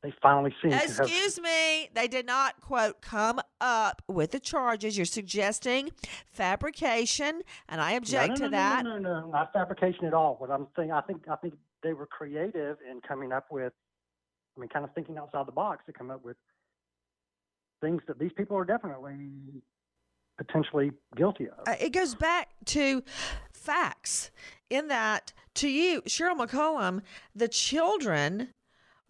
they 0.02 0.12
finally 0.22 0.54
seem 0.62 0.70
to 0.70 0.76
have. 0.76 1.00
Excuse 1.00 1.40
me, 1.40 1.88
they 1.92 2.06
did 2.06 2.26
not 2.26 2.60
quote 2.60 3.00
come 3.00 3.40
up 3.60 4.02
with 4.06 4.30
the 4.30 4.38
charges. 4.38 4.96
You're 4.96 5.04
suggesting 5.04 5.90
fabrication, 6.26 7.42
and 7.68 7.80
I 7.80 7.92
object 7.92 8.28
no, 8.28 8.34
no, 8.34 8.36
to 8.36 8.44
no, 8.44 8.50
that. 8.50 8.84
No, 8.84 8.98
no, 8.98 9.20
no, 9.20 9.30
not 9.30 9.52
fabrication 9.52 10.04
at 10.04 10.14
all. 10.14 10.36
What 10.38 10.50
I'm 10.50 10.68
saying, 10.76 10.92
I 10.92 11.00
think, 11.00 11.22
I 11.28 11.36
think 11.36 11.54
they 11.82 11.92
were 11.92 12.06
creative 12.06 12.76
in 12.88 13.00
coming 13.06 13.32
up 13.32 13.46
with. 13.50 13.72
I 14.56 14.60
mean, 14.60 14.70
kind 14.70 14.86
of 14.86 14.94
thinking 14.94 15.18
outside 15.18 15.46
the 15.46 15.52
box 15.52 15.84
to 15.84 15.92
come 15.92 16.10
up 16.10 16.24
with 16.24 16.36
things 17.82 18.00
that 18.06 18.18
these 18.18 18.32
people 18.34 18.56
are 18.56 18.64
definitely 18.64 19.28
potentially 20.38 20.92
guilty 21.16 21.48
of. 21.48 21.66
Uh, 21.66 21.74
it 21.80 21.92
goes 21.92 22.14
back 22.14 22.48
to 22.66 23.02
facts 23.66 24.30
in 24.70 24.88
that 24.88 25.32
to 25.54 25.68
you 25.68 26.00
cheryl 26.02 26.36
mccollum 26.36 27.02
the 27.34 27.48
children 27.48 28.48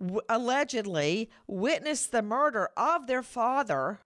w- 0.00 0.20
allegedly 0.28 1.30
witnessed 1.46 2.10
the 2.10 2.22
murder 2.22 2.70
of 2.76 3.06
their 3.06 3.22
father 3.22 4.00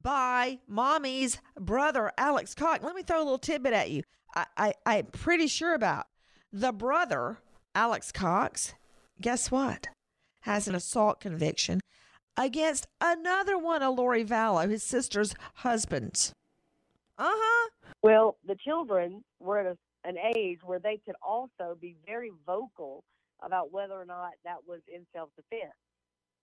by 0.00 0.58
mommy's 0.66 1.38
brother 1.60 2.10
alex 2.16 2.54
cox 2.54 2.82
let 2.82 2.94
me 2.94 3.02
throw 3.02 3.18
a 3.18 3.22
little 3.24 3.38
tidbit 3.38 3.72
at 3.74 3.90
you 3.90 4.02
I, 4.34 4.46
I, 4.56 4.74
i'm 4.86 5.06
pretty 5.06 5.46
sure 5.46 5.74
about 5.74 6.06
the 6.52 6.72
brother 6.72 7.38
alex 7.74 8.10
cox 8.10 8.72
guess 9.20 9.50
what 9.50 9.88
has 10.40 10.66
an 10.66 10.74
assault 10.74 11.20
conviction 11.20 11.80
against 12.36 12.86
another 13.00 13.58
one 13.58 13.82
of 13.82 13.96
Lori 13.96 14.24
Vallow, 14.24 14.68
his 14.68 14.82
sister's 14.82 15.34
husbands. 15.56 16.32
Uh 17.18 17.30
huh. 17.30 17.68
Well, 18.02 18.36
the 18.46 18.56
children 18.56 19.24
were 19.38 19.60
at 19.60 19.66
a, 19.66 19.78
an 20.08 20.16
age 20.36 20.58
where 20.64 20.80
they 20.80 21.00
could 21.04 21.14
also 21.22 21.76
be 21.80 21.96
very 22.06 22.32
vocal 22.46 23.04
about 23.42 23.72
whether 23.72 23.94
or 23.94 24.04
not 24.04 24.32
that 24.44 24.58
was 24.66 24.80
in 24.92 25.06
self 25.14 25.30
defense. 25.36 25.72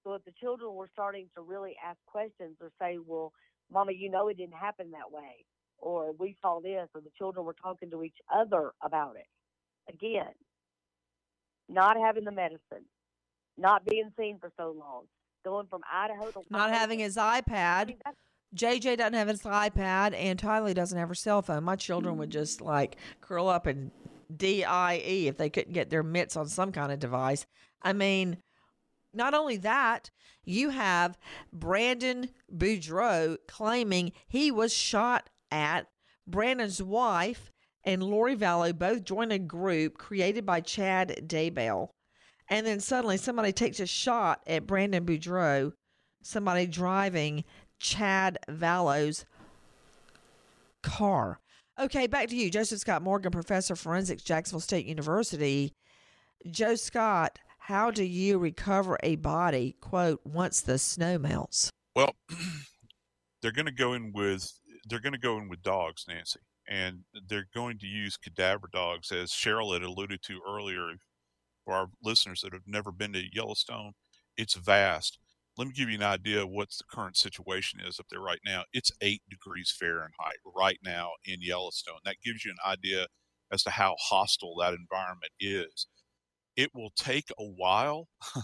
So 0.04 0.14
if 0.14 0.24
the 0.26 0.32
children 0.40 0.74
were 0.76 0.90
starting 0.94 1.28
to 1.36 1.42
really 1.42 1.76
ask 1.86 1.98
questions 2.08 2.58
or 2.62 2.72
say, 2.82 2.98
well, 3.06 3.34
Mama, 3.72 3.92
you 3.92 4.10
know 4.10 4.30
it 4.30 4.38
didn't 4.38 4.54
happen 4.56 4.92
that 4.92 5.12
way, 5.12 5.46
or 5.78 6.14
we 6.14 6.36
saw 6.42 6.60
this, 6.62 6.88
or 6.96 7.02
the 7.02 7.12
children 7.18 7.46
were 7.46 7.56
talking 7.62 7.90
to 7.92 8.04
each 8.04 8.18
other 8.34 8.72
about 8.82 9.16
it. 9.18 9.28
Again, 9.94 10.34
not 11.68 11.98
having 11.98 12.24
the 12.24 12.32
medicine, 12.32 12.86
not 13.58 13.86
being 13.86 14.12
seen 14.18 14.40
for 14.40 14.52
so 14.58 14.74
long, 14.78 15.04
going 15.44 15.68
from 15.68 15.82
Idaho 15.92 16.32
to 16.32 16.42
Not 16.50 16.72
having 16.72 17.00
his 17.00 17.18
iPad. 17.18 17.96
JJ 18.56 18.98
doesn't 18.98 19.14
have 19.14 19.28
his 19.28 19.44
iPad, 19.44 20.14
and 20.16 20.40
Tylee 20.40 20.74
doesn't 20.74 20.98
have 20.98 21.10
her 21.10 21.16
cell 21.16 21.42
phone. 21.42 21.64
My 21.64 21.76
children 21.76 22.18
would 22.18 22.32
just 22.32 22.62
like 22.62 22.98
curl 23.22 23.48
up 23.48 23.68
and 23.68 23.92
DIE 24.36 25.26
if 25.28 25.38
they 25.38 25.50
couldn't 25.50 25.74
get 25.74 25.90
their 25.90 26.04
mitts 26.04 26.36
on 26.36 26.48
some 26.48 26.72
kind 26.72 26.92
of 26.92 27.00
device. 27.00 27.46
I 27.82 27.94
mean, 27.94 28.38
not 29.14 29.34
only 29.34 29.58
that, 29.58 30.10
you 30.44 30.70
have 30.70 31.18
Brandon 31.54 32.30
Boudreaux 32.54 33.38
claiming 33.48 34.12
he 34.28 34.52
was 34.52 34.74
shot 34.74 35.30
at. 35.52 35.88
Brandon's 36.28 36.82
wife 36.82 37.52
and 37.84 38.04
Lori 38.04 38.36
Vallow 38.36 38.78
both 38.78 39.04
joined 39.04 39.32
a 39.32 39.40
group 39.40 39.98
created 39.98 40.46
by 40.46 40.62
Chad 40.62 41.24
Daybell. 41.28 41.90
And 42.48 42.66
then 42.66 42.80
suddenly 42.80 43.18
somebody 43.18 43.52
takes 43.52 43.80
a 43.80 43.88
shot 43.88 44.42
at 44.46 44.68
Brandon 44.68 45.06
Boudreaux, 45.06 45.74
somebody 46.22 46.68
driving 46.68 47.44
Chad 47.80 48.38
Vallow's 48.48 49.26
car. 50.82 51.40
Okay, 51.80 52.08
back 52.08 52.28
to 52.30 52.36
you. 52.36 52.50
Joseph 52.50 52.80
Scott 52.80 53.02
Morgan, 53.02 53.32
professor 53.32 53.74
of 53.74 53.80
forensics, 53.80 54.24
Jacksonville 54.24 54.60
State 54.60 54.86
University. 54.86 55.74
Joe 56.50 56.76
Scott, 56.76 57.40
how 57.58 57.92
do 57.92 58.04
you 58.04 58.38
recover 58.38 58.98
a 59.04 59.16
body, 59.16 59.76
quote, 59.80 60.22
once 60.26 60.62
the 60.62 60.78
snow 60.78 61.18
melts? 61.18 61.70
Well, 61.96 62.16
they're 63.42 63.52
going 63.52 63.66
to 63.66 63.72
go 63.72 63.94
in 63.94 64.12
with 64.14 64.52
they're 64.90 65.00
going 65.00 65.14
to 65.14 65.20
go 65.20 65.38
in 65.38 65.50
with 65.50 65.62
dogs, 65.62 66.06
Nancy, 66.08 66.40
and 66.68 67.00
they're 67.28 67.48
going 67.54 67.78
to 67.80 67.86
use 67.86 68.18
cadaver 68.18 68.70
dogs, 68.72 69.12
as 69.12 69.32
Cheryl 69.32 69.74
had 69.74 69.84
alluded 69.84 70.22
to 70.24 70.42
earlier. 70.48 70.92
For 71.66 71.74
our 71.76 71.88
listeners 72.04 72.42
that 72.42 72.54
have 72.54 72.64
never 72.66 72.92
been 72.92 73.14
to 73.14 73.22
Yellowstone, 73.32 73.94
it's 74.36 74.56
vast. 74.56 75.20
Let 75.60 75.68
me 75.68 75.74
give 75.74 75.90
you 75.90 75.98
an 75.98 76.04
idea 76.04 76.42
of 76.42 76.50
what 76.52 76.70
the 76.70 76.86
current 76.90 77.18
situation 77.18 77.82
is 77.86 78.00
up 78.00 78.06
there 78.10 78.22
right 78.22 78.40
now. 78.46 78.64
It's 78.72 78.94
eight 79.02 79.22
degrees 79.30 79.76
Fahrenheit 79.78 80.38
right 80.56 80.80
now 80.86 81.10
in 81.26 81.42
Yellowstone. 81.42 82.00
That 82.06 82.16
gives 82.24 82.46
you 82.46 82.52
an 82.52 82.72
idea 82.72 83.08
as 83.52 83.64
to 83.64 83.70
how 83.72 83.98
hostile 84.00 84.56
that 84.62 84.74
environment 84.74 85.34
is. 85.38 85.88
It 86.56 86.70
will 86.74 86.94
take 86.98 87.26
a 87.38 87.44
while 87.44 88.08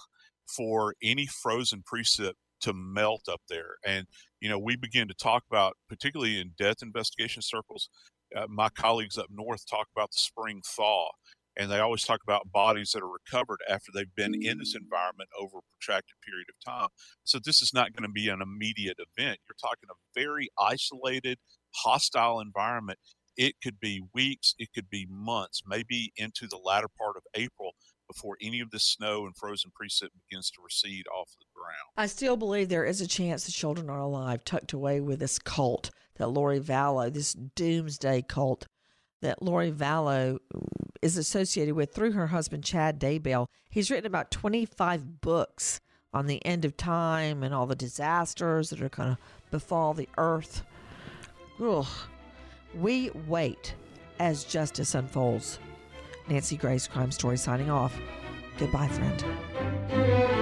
for 0.58 0.94
any 1.02 1.26
frozen 1.26 1.84
precip 1.90 2.34
to 2.60 2.74
melt 2.74 3.30
up 3.32 3.40
there. 3.48 3.76
And, 3.86 4.08
you 4.42 4.50
know, 4.50 4.60
we 4.60 4.76
begin 4.76 5.08
to 5.08 5.14
talk 5.14 5.44
about, 5.50 5.78
particularly 5.88 6.42
in 6.42 6.52
death 6.58 6.82
investigation 6.82 7.42
circles, 7.42 7.88
uh, 8.36 8.48
my 8.50 8.68
colleagues 8.68 9.18
up 9.18 9.28
north 9.30 9.64
talk 9.70 9.88
about 9.96 10.12
the 10.12 10.18
spring 10.18 10.62
thaw. 10.66 11.08
And 11.58 11.72
they 11.72 11.80
always 11.80 12.04
talk 12.04 12.20
about 12.24 12.52
bodies 12.52 12.92
that 12.92 13.02
are 13.04 13.10
recovered 13.10 13.60
after 13.70 13.92
they've 13.94 14.14
been 14.16 14.34
in 14.34 14.58
this 14.60 14.76
environment 14.76 15.30
over 15.40 15.60
a 15.60 15.62
protracted 15.80 16.16
period 16.26 16.48
of 16.50 16.74
time. 16.74 16.90
So 17.24 17.40
this 17.44 17.62
is 17.62 17.72
not 17.74 17.94
going 17.94 18.08
to 18.08 18.12
be 18.12 18.28
an 18.28 18.42
immediate 18.42 18.98
event. 19.00 19.40
You're 19.48 19.56
talking 19.62 19.90
a 19.90 20.20
very 20.20 20.50
isolated, 20.60 21.38
hostile 21.76 22.40
environment. 22.40 23.00
It 23.38 23.56
could 23.62 23.80
be 23.80 24.02
weeks, 24.14 24.54
it 24.58 24.70
could 24.74 24.90
be 24.90 25.08
months, 25.10 25.62
maybe 25.66 26.14
into 26.16 26.48
the 26.48 26.58
latter 26.58 26.88
part 26.98 27.18
of 27.18 27.24
April 27.34 27.74
before 28.08 28.38
any 28.42 28.60
of 28.60 28.72
the 28.72 28.80
snow 28.80 29.26
and 29.26 29.36
frozen 29.36 29.72
precip 29.72 30.10
begins 30.30 30.50
to 30.52 30.62
recede 30.64 31.06
off 31.08 31.32
the 31.40 31.46
ground. 31.54 31.92
I 31.98 32.08
still 32.08 32.38
believe 32.38 32.70
there 32.70 32.86
is 32.86 33.02
a 33.02 33.08
chance 33.08 33.46
the 33.46 33.52
children 33.52 33.90
are 33.90 34.00
alive, 34.00 34.44
tucked 34.44 34.74
away 34.74 35.02
with 35.02 35.20
this 35.20 35.40
cult 35.40 35.92
that 36.18 36.28
Lori 36.28 36.60
Vallow, 36.60 37.12
this 37.12 37.34
doomsday 37.34 38.22
cult 38.22 38.68
that 39.22 39.42
Lori 39.42 39.72
Vallow 39.72 40.38
mm, 40.54 40.68
is 41.02 41.18
associated 41.18 41.76
with 41.76 41.94
through 41.94 42.12
her 42.12 42.28
husband, 42.28 42.64
Chad 42.64 43.00
Daybell. 43.00 43.48
He's 43.70 43.90
written 43.90 44.06
about 44.06 44.32
25 44.32 45.22
books 45.22 45.82
on 46.14 46.28
the 46.28 46.44
end 46.46 46.66
of 46.66 46.78
time 46.78 47.44
and 47.44 47.54
all 47.54 47.66
the 47.66 47.76
disasters 47.76 48.70
that 48.70 48.82
are 48.82 48.90
going 48.90 49.16
to 49.16 49.18
befall 49.52 49.94
the 49.94 50.10
earth. 50.18 50.64
Ugh. 51.62 51.88
We 52.74 53.10
wait 53.28 53.76
as 54.20 54.44
justice 54.44 54.96
unfolds. 54.96 55.60
Nancy 56.28 56.58
Grace, 56.58 56.88
Crime 56.88 57.12
Story, 57.12 57.38
signing 57.38 57.70
off. 57.70 57.96
Goodbye, 58.58 58.88
friend. 58.88 60.35